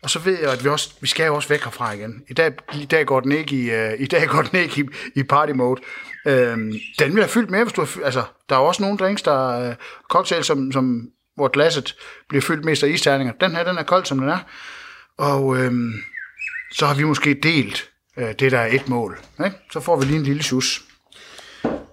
[0.06, 2.22] Og så ved jeg, at vi, også, vi skal jo også væk herfra igen.
[2.28, 4.84] I dag, i dag går den ikke i, øh, i, dag går den ikke i,
[5.14, 5.80] i party mode.
[6.26, 8.82] Øhm, den vil have fyldt mere, hvis du har fyldt, altså, der er jo også
[8.82, 9.76] nogle drinks, der er øh,
[10.10, 11.96] cocktail, som, som, hvor glasset
[12.28, 13.32] bliver fyldt mest af isterninger.
[13.40, 14.38] Den her, den er kold, som den er.
[15.18, 15.92] Og øhm,
[16.72, 19.18] så har vi måske delt øh, det, der er et mål.
[19.44, 19.56] Ikke?
[19.72, 20.82] Så får vi lige en lille sus.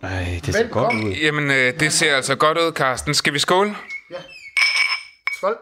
[0.01, 1.11] Nej, det ser godt ud.
[1.11, 3.13] Jamen, øh, det ser altså godt ud, Carsten.
[3.13, 3.75] Skal vi skåle?
[4.11, 4.17] Ja.
[5.37, 5.57] Skål.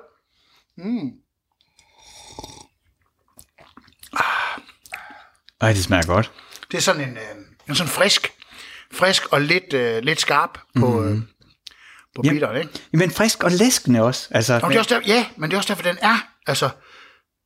[5.61, 6.31] Ej, det smager godt.
[6.71, 7.23] Det er sådan en, øh,
[7.69, 8.33] en sådan frisk,
[8.93, 11.07] frisk og lidt, øh, lidt skarp på, mm.
[11.07, 11.21] øh,
[12.15, 12.35] på Jamen.
[12.35, 12.69] bitteren, ikke?
[12.93, 14.27] Men frisk og læskende også.
[14.31, 16.69] Altså, Og det er også der, ja, men det er også derfor, den er, altså,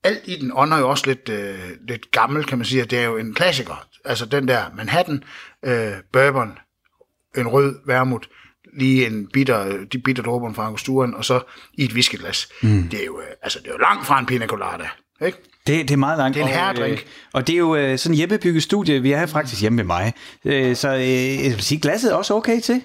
[0.04, 3.04] alt i den ånder jo også lidt, øh, lidt gammel, kan man sige, det er
[3.04, 3.88] jo en klassiker.
[4.06, 5.24] Altså den der Manhattan,
[5.66, 6.58] øh, bourbon,
[7.38, 8.30] en rød vermut,
[8.78, 11.42] lige en bitter, de bitter dråber fra angosturen, og så
[11.74, 12.48] i et whiskyglas.
[12.62, 12.90] Mm.
[12.90, 14.90] Det er jo, øh, altså, det er jo langt fra en pina colada,
[15.22, 15.38] ikke?
[15.68, 16.36] Det, det er meget langt.
[16.36, 17.00] Det er en og, herredrink.
[17.00, 19.02] øh, Og det er jo øh, sådan en hjemmebygget studie.
[19.02, 20.14] Vi er faktisk hjemme med mig.
[20.46, 22.82] Øh, så øh, jeg vil sige, glasset er også okay til.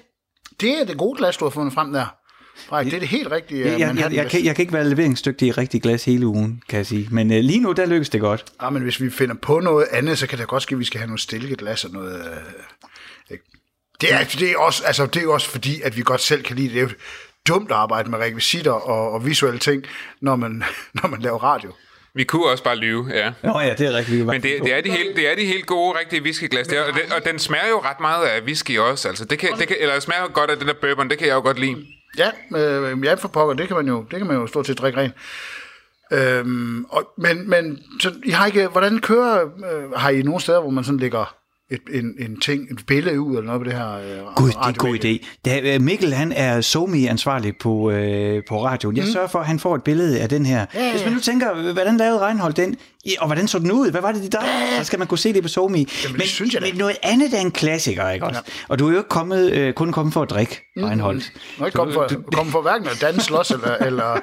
[0.61, 2.15] Det er det gode glas, du har fundet frem der.
[2.69, 4.89] Frederik, det er det helt rigtige Jeg, jeg, jeg, jeg, kan, jeg kan ikke være
[4.89, 7.07] leveringsdygtig i rigtig glas hele ugen, kan jeg sige.
[7.11, 8.45] Men øh, lige nu, der lykkes det godt.
[8.61, 10.85] Ja, men hvis vi finder på noget andet, så kan det godt ske, at vi
[10.85, 12.15] skal have noget stilkeglas og noget...
[12.15, 13.37] Øh,
[14.01, 16.55] det, er, det, er også, altså, det er også fordi, at vi godt selv kan
[16.55, 16.73] lide det.
[16.75, 16.93] Det er jo
[17.47, 19.83] dumt at arbejde med rekvisitter og, og visuelle ting,
[20.21, 20.63] når man,
[21.01, 21.73] når man laver radio.
[22.15, 23.33] Vi kunne også bare lyve, ja.
[23.43, 24.25] Nå ja, det er rigtigt.
[24.25, 26.67] Men det, det, er de helt, det er de helt gode, rigtige whiskyglas.
[26.67, 29.07] Det er, og, det, og den smager jo ret meget af whisky også.
[29.07, 31.33] Altså, det kan, det kan, eller smager godt af den der bourbon, det kan jeg
[31.33, 31.85] jo godt lide.
[32.17, 34.77] Ja, øh, ja for pokker, det kan man jo, det kan man jo stort set
[34.77, 35.13] drikke rent.
[36.13, 40.61] Øhm, og, men, men så, I har ikke, hvordan kører, øh, har I nogle steder,
[40.61, 41.35] hvor man sådan lægger
[41.71, 44.55] et, en, en ting, et billede ud eller noget på det her øh, Gud, det
[44.55, 45.25] er en god idé.
[45.45, 48.97] Da, øh, Mikkel, han er somi ansvarlig på, øh, på radioen.
[48.97, 50.65] Jeg sørger for, at han får et billede af den her.
[50.73, 50.79] Mm.
[50.79, 50.91] ja.
[50.91, 52.75] Hvis man nu tænker, hvordan lavede Reinhold den?
[53.05, 53.91] Ja, Og hvordan så den ud?
[53.91, 54.41] Hvad var det, de der?
[54.77, 55.87] Så skal man kunne se det på somi.
[56.11, 56.67] men, synes jeg da.
[56.67, 58.41] men noget andet er en klassiker, ikke også?
[58.67, 61.21] Og du er jo ikke kommet, øh, kun kommet for at drikke, Reinhold.
[61.57, 64.19] Jeg er ikke kommet for, kommet for hverken at danse, slås eller, eller,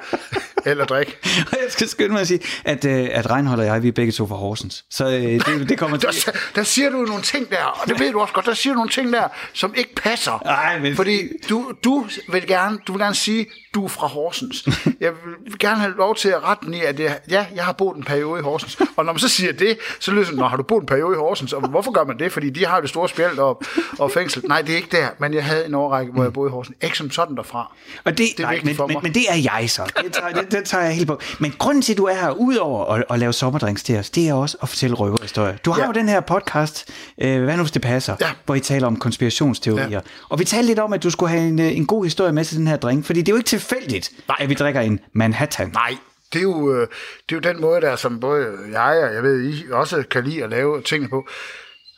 [0.65, 1.17] eller drikke.
[1.23, 3.91] Og jeg skal skynde mig at sige, at, øh, at Reinhold og jeg, vi er
[3.91, 4.85] begge to fra Horsens.
[4.91, 6.09] Så øh, det, det kommer til...
[6.25, 8.73] Der, der siger du nogle ting der, og det ved du også godt, der siger
[8.73, 10.31] du nogle ting der, som ikke passer.
[10.45, 14.65] Ej, men- Fordi du, du, vil gerne, du vil gerne sige, du er fra Horsens.
[15.01, 15.11] Jeg
[15.45, 17.97] vil gerne have lov til at rette den i, at det, ja, jeg har boet
[17.97, 18.77] en periode i Horsens.
[18.95, 20.87] Og når man så siger det, så lyder det sådan, "Nå, har du boet en
[20.87, 21.53] periode i Horsens?
[21.53, 22.31] Og hvorfor gør man det?
[22.31, 23.61] Fordi de har jo det store spjæld og,
[23.99, 24.43] og fængsel.
[24.47, 26.77] Nej, det er ikke der, men jeg havde en årrække, hvor jeg boede i Horsens.
[26.81, 27.75] Ikke som sådan derfra.
[28.03, 29.03] Og det, Det er nej, men, for men, mig.
[29.03, 29.81] men det er jeg så.
[30.03, 31.19] Det tager, det, tager jeg helt på.
[31.39, 34.27] Men grunden til, at du er her, udover at, at lave sommerdrinks til os, det
[34.29, 35.57] er også at fortælle røverhistorier.
[35.57, 35.85] Du har Ja.
[35.87, 36.89] jo den her podcast,
[37.21, 38.29] øh, hvad nu hvis det passer, Ja.
[38.45, 39.89] hvor I taler om konspirationsteorier.
[39.89, 39.99] Ja.
[40.29, 42.45] Og vi talte lidt om, at du skulle have en, øh, en god historie med
[42.45, 44.37] til den her drink, fordi det er jo ikke tilfældigt, Nej.
[44.39, 45.69] at vi drikker en Manhattan.
[45.69, 45.97] Nej,
[46.33, 46.87] det er, jo, øh,
[47.29, 50.23] det er jo den måde, der som både jeg og jeg ved, I også kan
[50.23, 51.27] lide at lave tingene på.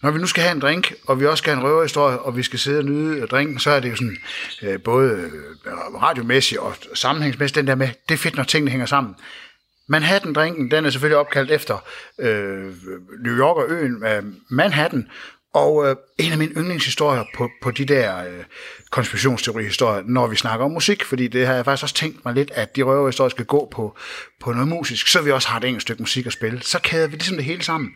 [0.03, 2.38] Når vi nu skal have en drink, og vi også skal have en røverhistorie, og
[2.38, 4.18] vi skal sidde og nyde drinken, så er det jo sådan,
[4.64, 8.86] øh, både øh, radiomæssigt og sammenhængsmæssigt, den der med, det er fedt, når tingene hænger
[8.86, 9.16] sammen.
[9.88, 11.84] Manhattan-drinken, den er selvfølgelig opkaldt efter
[12.20, 12.74] øh,
[13.24, 15.07] New York og øen øh, Manhattan,
[15.54, 18.43] og øh, en af mine yndlingshistorier på, på de der øh,
[18.89, 22.52] konspirationsteori-historier, når vi snakker om musik, fordi det har jeg faktisk også tænkt mig lidt,
[22.56, 23.97] at de røverhistorier skal gå på,
[24.39, 26.62] på noget musisk, så vi også har et enkelt stykke musik at spille.
[26.62, 27.89] Så kæder vi ligesom det hele sammen.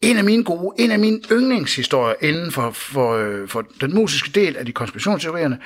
[0.00, 4.30] En af mine gode, en af mine yndlingshistorier inden for, for, øh, for den musiske
[4.30, 5.58] del af de konspirationsteorierne,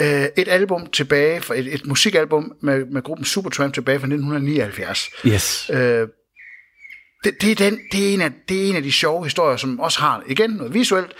[0.00, 5.10] øh, et album tilbage, fra et, et musikalbum med, med gruppen Supertramp tilbage fra 1979.
[5.26, 5.70] Yes.
[5.72, 6.08] Øh,
[7.24, 9.56] det, det, er den, det, er en af, det er en af de sjove historier,
[9.56, 11.12] som også har, igen, noget visuelt.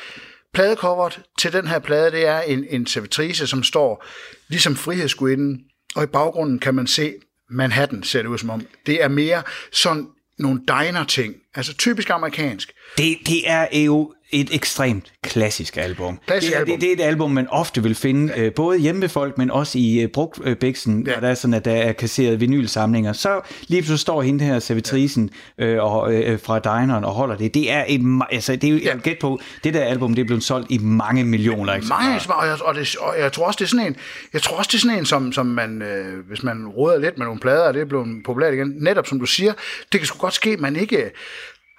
[0.55, 4.05] Pladecoveret til den her plade, det er en, en servitrice, som står
[4.49, 5.61] ligesom frihedsgudinden,
[5.97, 7.15] og i baggrunden kan man se
[7.51, 8.67] Manhattan, ser det ud som om.
[8.87, 9.43] Det er mere
[9.73, 10.07] sådan
[10.39, 12.73] nogle diner-ting, altså typisk amerikansk.
[12.99, 16.18] Det, det er jo et ekstremt klassisk album.
[16.26, 16.72] Klassisk det, er, album.
[16.72, 19.51] Det, det er et album, man ofte vil finde, øh, både hjemme ved folk, men
[19.51, 21.11] også i øh, brugtbæksen, Ja.
[21.11, 21.18] ja.
[21.18, 23.12] hvor der er sådan, at der er kasseret vinylsamlinger.
[23.12, 27.55] Så lige pludselig står hende her, servitrisen øh, og, øh, fra dineren og holder det.
[27.55, 30.22] Det er et, altså, det er jo, jeg vil gætte på, det der album, det
[30.22, 31.74] er blevet solgt i mange millioner.
[31.74, 31.87] Ikke?
[31.87, 33.97] Mange og jeg, og, det, og jeg tror også, det er sådan en,
[34.32, 37.18] jeg tror også, det er sådan en, som, som man, øh, hvis man råder lidt
[37.18, 39.53] med nogle plader, og det er blevet populært igen, netop som du siger,
[39.93, 41.11] det kan sgu godt ske, man ikke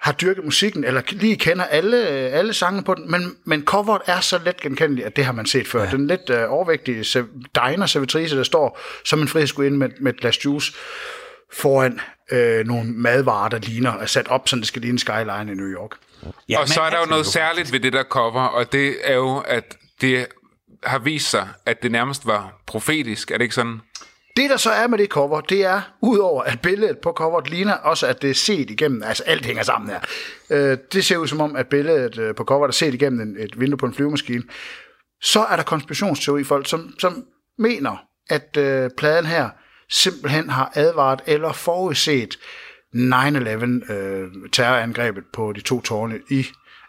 [0.00, 4.20] har dyrket musikken, eller lige kender alle, alle sangene på den, men, men coveret er
[4.20, 5.82] så let genkendeligt, at det har man set før.
[5.84, 5.90] Ja.
[5.90, 7.24] Den lidt øh, overvægtige se-
[7.54, 10.72] diner-servitrice, der står som en frihedsgudinde med, med et glas juice
[11.52, 12.00] foran
[12.32, 15.68] øh, nogle madvarer, der ligner, er sat op, så det skal ligne skyline i New
[15.68, 15.90] York.
[16.48, 19.14] Ja, og så er der jo noget særligt ved det der cover, og det er
[19.14, 20.26] jo, at det
[20.84, 23.30] har vist sig, at det nærmest var profetisk.
[23.30, 23.80] Er det ikke sådan?
[24.36, 27.74] Det, der så er med det cover, det er, udover at billedet på coveret ligner
[27.74, 30.00] også, at det er set igennem, altså alt hænger sammen her.
[30.50, 33.36] Øh, det ser ud som om, at billedet øh, på coveret er set igennem en,
[33.38, 34.42] et vindue på en flyvemaskine.
[35.22, 37.24] Så er der konspirationsteori folk, som, som
[37.58, 37.96] mener,
[38.30, 39.48] at øh, pladen her
[39.90, 42.38] simpelthen har advaret eller forudset
[42.94, 46.46] 9-11 øh, terrorangrebet på de to tårne i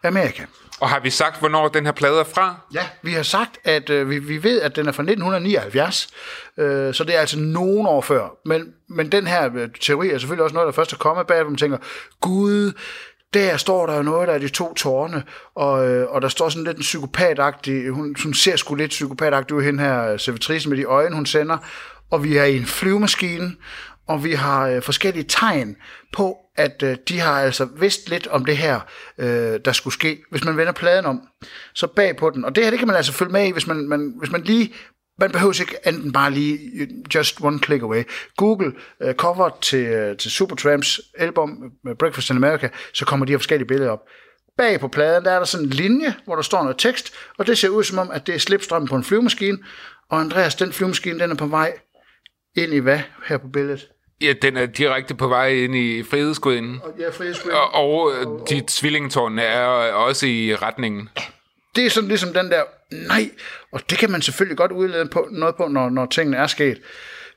[0.07, 0.43] Amerika.
[0.79, 2.55] Og har vi sagt, hvornår den her plade er fra?
[2.73, 6.07] Ja, vi har sagt, at øh, vi, vi ved, at den er fra 1979,
[6.57, 8.37] øh, så det er altså nogen år før.
[8.45, 11.41] Men, men den her øh, teori er selvfølgelig også noget, der først er kommet bag,
[11.41, 11.77] hvor man tænker,
[12.21, 12.71] gud,
[13.33, 15.23] der står der jo noget, der er de to tårne,
[15.55, 19.55] og, øh, og der står sådan lidt en psykopatagtig, hun, hun ser sgu lidt psykopatagtig
[19.55, 21.57] ud, hende her servitrice med de øjne, hun sender,
[22.11, 23.51] og vi er i en flyvemaskine,
[24.07, 25.75] og vi har øh, forskellige tegn
[26.13, 28.79] på, at øh, de har altså vidst lidt om det her,
[29.17, 31.21] øh, der skulle ske, hvis man vender pladen om,
[31.73, 32.45] så bag på den.
[32.45, 34.41] Og det her, det kan man altså følge med i, hvis man, man, hvis man
[34.41, 34.73] lige,
[35.19, 38.03] man behøver ikke enten bare lige, øh, just one click away.
[38.37, 43.33] Google øh, cover til, øh, til Supertramps album, øh, Breakfast in America, så kommer de
[43.33, 44.01] her forskellige billeder op.
[44.57, 47.47] Bag på pladen, der er der sådan en linje, hvor der står noget tekst, og
[47.47, 49.57] det ser ud som om, at det er slipstrømmen på en flyvemaskine,
[50.09, 51.73] og Andreas, den flyvemaskine, den er på vej
[52.55, 53.87] ind i hvad her på billedet?
[54.21, 56.79] Ja, den er direkte på vej ind i frihedsgudinden.
[56.83, 57.51] Og ja, frihedsgud.
[57.51, 61.09] Og, og øh, de tvillingtårne er også i retningen.
[61.75, 63.29] Det er sådan ligesom den der, nej,
[63.71, 66.81] og det kan man selvfølgelig godt udlede på, noget på, når, når tingene er sket.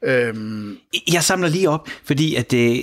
[0.05, 0.77] Øhm,
[1.13, 2.79] Jeg samler lige op, fordi at øh,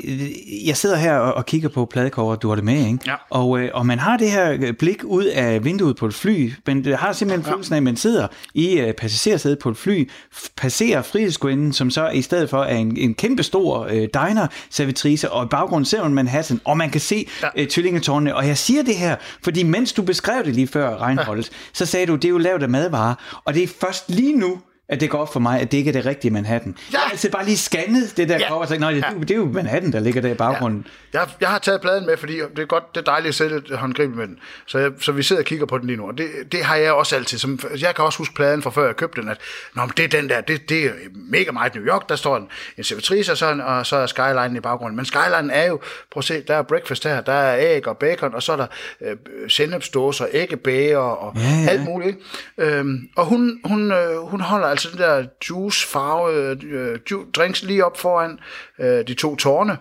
[0.68, 3.00] jeg sidder her og, og kigger på pladecover, du har det med, ikke?
[3.06, 3.16] Ja.
[3.30, 6.54] Og, øh, og man har det her øh, blik ud af vinduet på et fly,
[6.66, 7.54] men det har simpelthen ja.
[7.54, 10.10] følelsen af, at man sidder i øh, passagersædet på et fly,
[10.58, 15.46] passerer frihedsgudinden, som så i stedet for er en, en kæmpe stor øh, diner-servitrice, og
[15.46, 17.48] i baggrunden ser man Manhattan, og man kan se ja.
[17.58, 18.36] øh, tvillingetårnene.
[18.36, 21.56] Og jeg siger det her, fordi mens du beskrev det lige før, Reinholdt, ja.
[21.74, 24.58] så sagde du, det er jo lavet af madvarer, og det er først lige nu,
[24.90, 26.76] at det går op for mig, at det ikke er det rigtige Manhattan.
[26.78, 26.84] Ja.
[26.92, 28.42] Jeg har altså bare lige scannet det der Ja.
[28.42, 28.48] ja.
[28.50, 29.08] cover og sagt, nej, det, Ja.
[29.14, 29.20] ja.
[29.20, 30.88] det er jo Manhattan, der ligger der i baggrunden.
[31.14, 33.56] jeg, jeg har taget pladen med, fordi det er godt, det er dejligt at sætte
[33.56, 34.40] et håndgrib med den.
[34.66, 36.76] Så, jeg, så vi sidder og kigger på den lige nu, og det, det har
[36.76, 37.38] jeg også altid.
[37.38, 39.38] Som, jeg kan også huske pladen fra før jeg købte den, at
[39.76, 42.38] Nå, men det er den der, det, det er mega meget New York, der står
[42.38, 44.96] en, en servitrice, og så, en- og så er Skyline i baggrunden.
[44.96, 45.80] Men Skyline er jo,
[46.12, 48.58] prøv at se, der er breakfast her, der er æg og bacon, og så er
[48.58, 48.68] der
[49.02, 49.16] øh,
[49.48, 51.62] sennepsdåser, æggebager og ja, Ja, ja.
[51.64, 51.70] ja.
[51.70, 52.18] alt muligt.
[52.58, 57.64] Øhm, og hun, hun, øh, hun holder altså den der juice farve øh, ju- drinks
[57.64, 58.40] lige op foran
[58.80, 59.78] øh, de to tårne.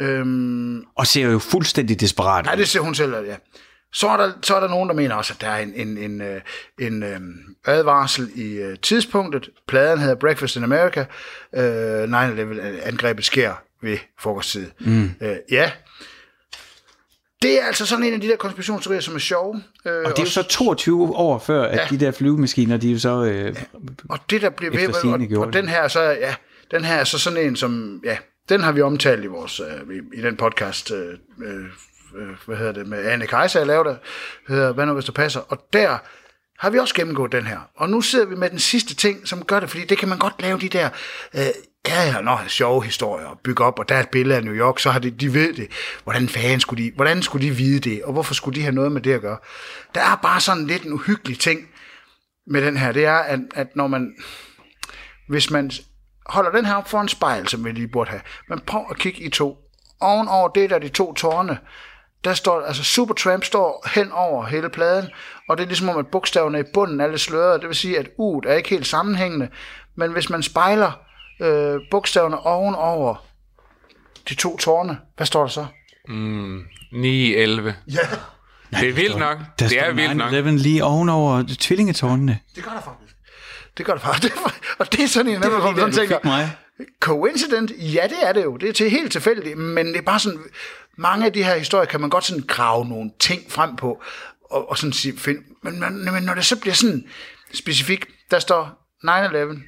[0.00, 2.58] Øhm, Og ser jo fuldstændig desperat Nej, ud.
[2.58, 3.36] det ser hun selv, ja.
[3.92, 5.98] Så er, der, så er der nogen, der mener også, at der er en, en,
[5.98, 6.40] en, øh,
[6.80, 9.48] en, en advarsel i tidspunktet.
[9.68, 11.00] Pladen hedder Breakfast in America.
[11.52, 14.66] Uh, 9-11-angrebet sker ved frokosttid.
[14.80, 15.10] Mm.
[15.20, 15.70] Uh, ja,
[17.46, 19.62] det er altså sådan en af de der konspirationsteorier, som er sjove.
[19.86, 21.86] Øh, og det er jo så 22 år før, at ja.
[21.90, 23.50] de der flyvemaskiner, de er jo så øh, ja.
[24.08, 26.34] Og det der bliver ved, og, og, og den her så, ja,
[26.70, 28.16] den her er så sådan en, som, ja,
[28.48, 31.64] den har vi omtalt i vores, øh, i, i den podcast, øh, øh,
[32.46, 33.98] hvad hedder det, med Anne Kajsa, jeg lavede,
[34.48, 35.98] hedder Hvad nu hvis det passer, og der
[36.58, 37.58] har vi også gennemgået den her.
[37.76, 40.18] Og nu sidder vi med den sidste ting, som gør det, fordi det kan man
[40.18, 40.88] godt lave de der
[41.34, 41.40] øh,
[41.88, 44.54] ja, ja, nå, sjove historier at bygge op, og der er et billede af New
[44.54, 45.70] York, så har de, de ved det.
[46.04, 48.92] Hvordan fanden skulle de, hvordan skulle de vide det, og hvorfor skulle de have noget
[48.92, 49.38] med det at gøre?
[49.94, 51.60] Der er bare sådan lidt en uhyggelig ting
[52.46, 54.14] med den her, det er, at, at når man,
[55.28, 55.70] hvis man
[56.26, 58.98] holder den her op for en spejl, som vi lige burde have, men prøv at
[58.98, 59.58] kigge i to.
[60.00, 61.58] Ovenover det der de to tårne,
[62.24, 65.06] der står, altså Supertramp står hen over hele pladen,
[65.48, 67.98] og det er ligesom om, at bogstaverne i bunden er lidt sløret, det vil sige,
[67.98, 69.48] at U'et er ikke helt sammenhængende,
[69.96, 71.05] men hvis man spejler
[71.40, 73.26] øh, bogstaverne ovenover
[74.28, 74.98] de to tårne.
[75.16, 75.66] Hvad står der så?
[76.08, 77.74] Mm, 9, 11.
[77.90, 77.98] Ja.
[78.70, 79.38] Det er vildt nok.
[79.58, 80.32] Der det er vildt nok.
[80.32, 82.38] 11 lige ovenover tvillingetårnene.
[82.56, 83.16] Det gør der faktisk.
[83.78, 84.34] Det gør der faktisk.
[84.78, 86.50] Og det er sådan en, hvor man sådan tænker, mig.
[87.00, 87.72] coincident?
[87.78, 88.56] Ja, det er det jo.
[88.56, 90.40] Det er til helt tilfældigt, men det er bare sådan,
[90.98, 94.02] mange af de her historier kan man godt sådan grave nogle ting frem på,
[94.50, 97.04] og, og sådan sige, find, men, men, men når det så bliver sådan
[97.54, 99.60] specifikt, der står 9-11,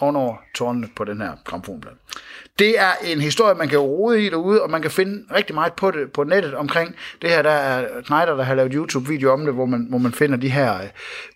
[0.00, 1.96] ovenover tårnene på den her gramfonplade.
[2.58, 5.72] Det er en historie, man kan rode i derude, og man kan finde rigtig meget
[5.72, 7.42] på det på nettet omkring det her.
[7.42, 10.48] Der er Snyder, der har lavet YouTube-video om det, hvor man, hvor man finder de
[10.48, 10.88] her øh,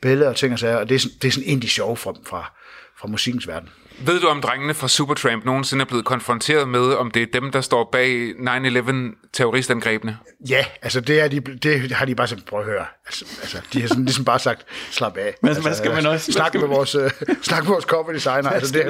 [0.02, 1.68] billeder og ting og sager, og det er, sådan, det er sådan en af de
[1.68, 2.52] sjove fra, fra,
[2.96, 3.68] fra musikkens verden.
[3.98, 7.52] Ved du, om drengene fra Supertramp nogensinde er blevet konfronteret med, om det er dem,
[7.52, 10.18] der står bag 9-11 terroristangrebene?
[10.48, 12.84] Ja, altså det, er de, det har de bare sagt, prøv at høre.
[13.06, 15.34] Altså, altså, de har sådan, ligesom bare sagt, slap af.
[15.42, 16.32] Men, altså, hvad skal man også...
[16.32, 17.10] Snakke med vores, uh,
[17.42, 18.50] snakke med vores cover designer.
[18.50, 18.84] Altså, det,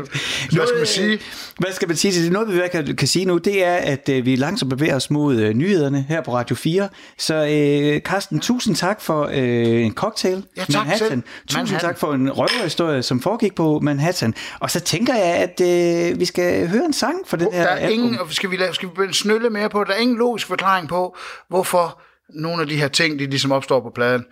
[0.53, 1.21] hvad skal man sige?
[1.59, 2.33] Hvad skal man sige til det?
[2.33, 5.45] Noget, vi kan, kan sige nu, det er, at uh, vi langsomt bevæger os mod
[5.45, 6.89] uh, nyhederne her på Radio 4.
[7.19, 10.45] Så uh, Carsten, tusind tak for uh, en cocktail.
[10.57, 11.09] Ja, tak Manhattan.
[11.09, 11.23] selv.
[11.49, 11.89] Tusind Manhattan.
[11.89, 14.35] tak for en røverhistorie, som foregik på Manhattan.
[14.61, 17.69] Og så tænker jeg, at uh, vi skal høre en sang for den her Der
[17.69, 17.93] er album.
[17.93, 21.17] ingen, skal vi, lave, skal vi snølle mere på, der er ingen logisk forklaring på,
[21.49, 24.25] hvorfor nogle af de her ting, de ligesom opstår på pladen.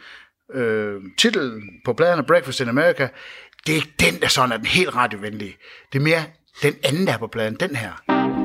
[0.54, 3.08] Øh, titlen på pladen er Breakfast in America.
[3.66, 5.56] Det er ikke den, der sådan er den helt radiovenlige.
[5.92, 6.24] Det er mere
[6.62, 8.39] den anden, der er på pladen, den her.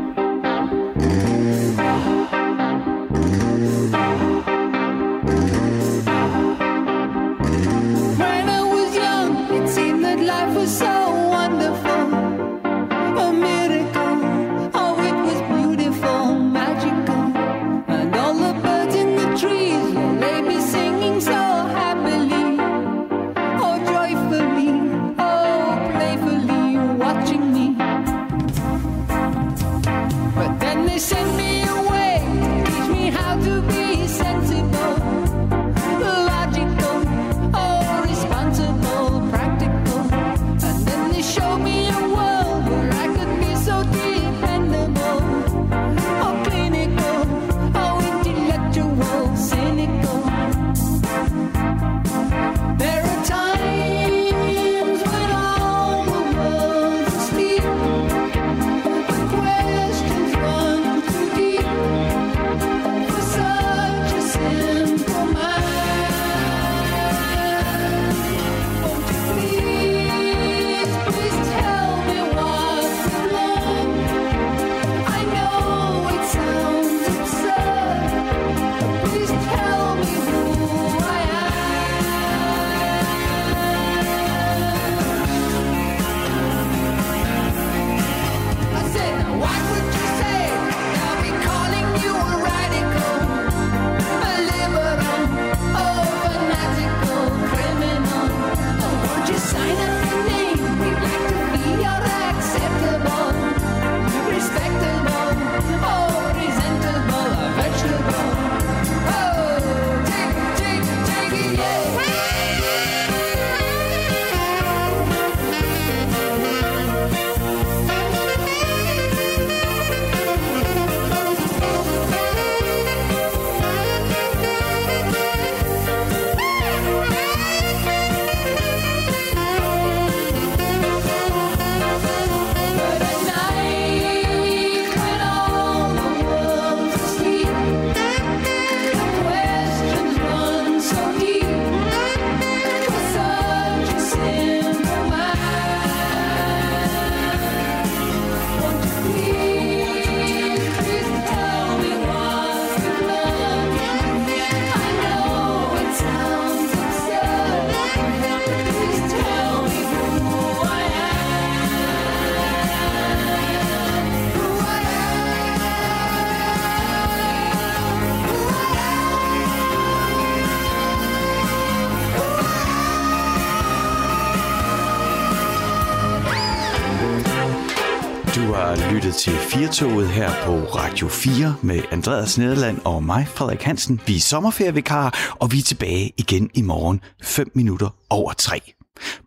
[179.26, 184.02] Til Firtoget her på Radio 4 med Andreas Nederland og mig, Frederik Hansen.
[184.08, 188.62] Vi er sommerferievikarer, og vi er tilbage igen i morgen 5 minutter over 3.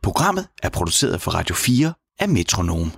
[0.02, 2.92] Programmet er produceret for Radio 4 af Metronom.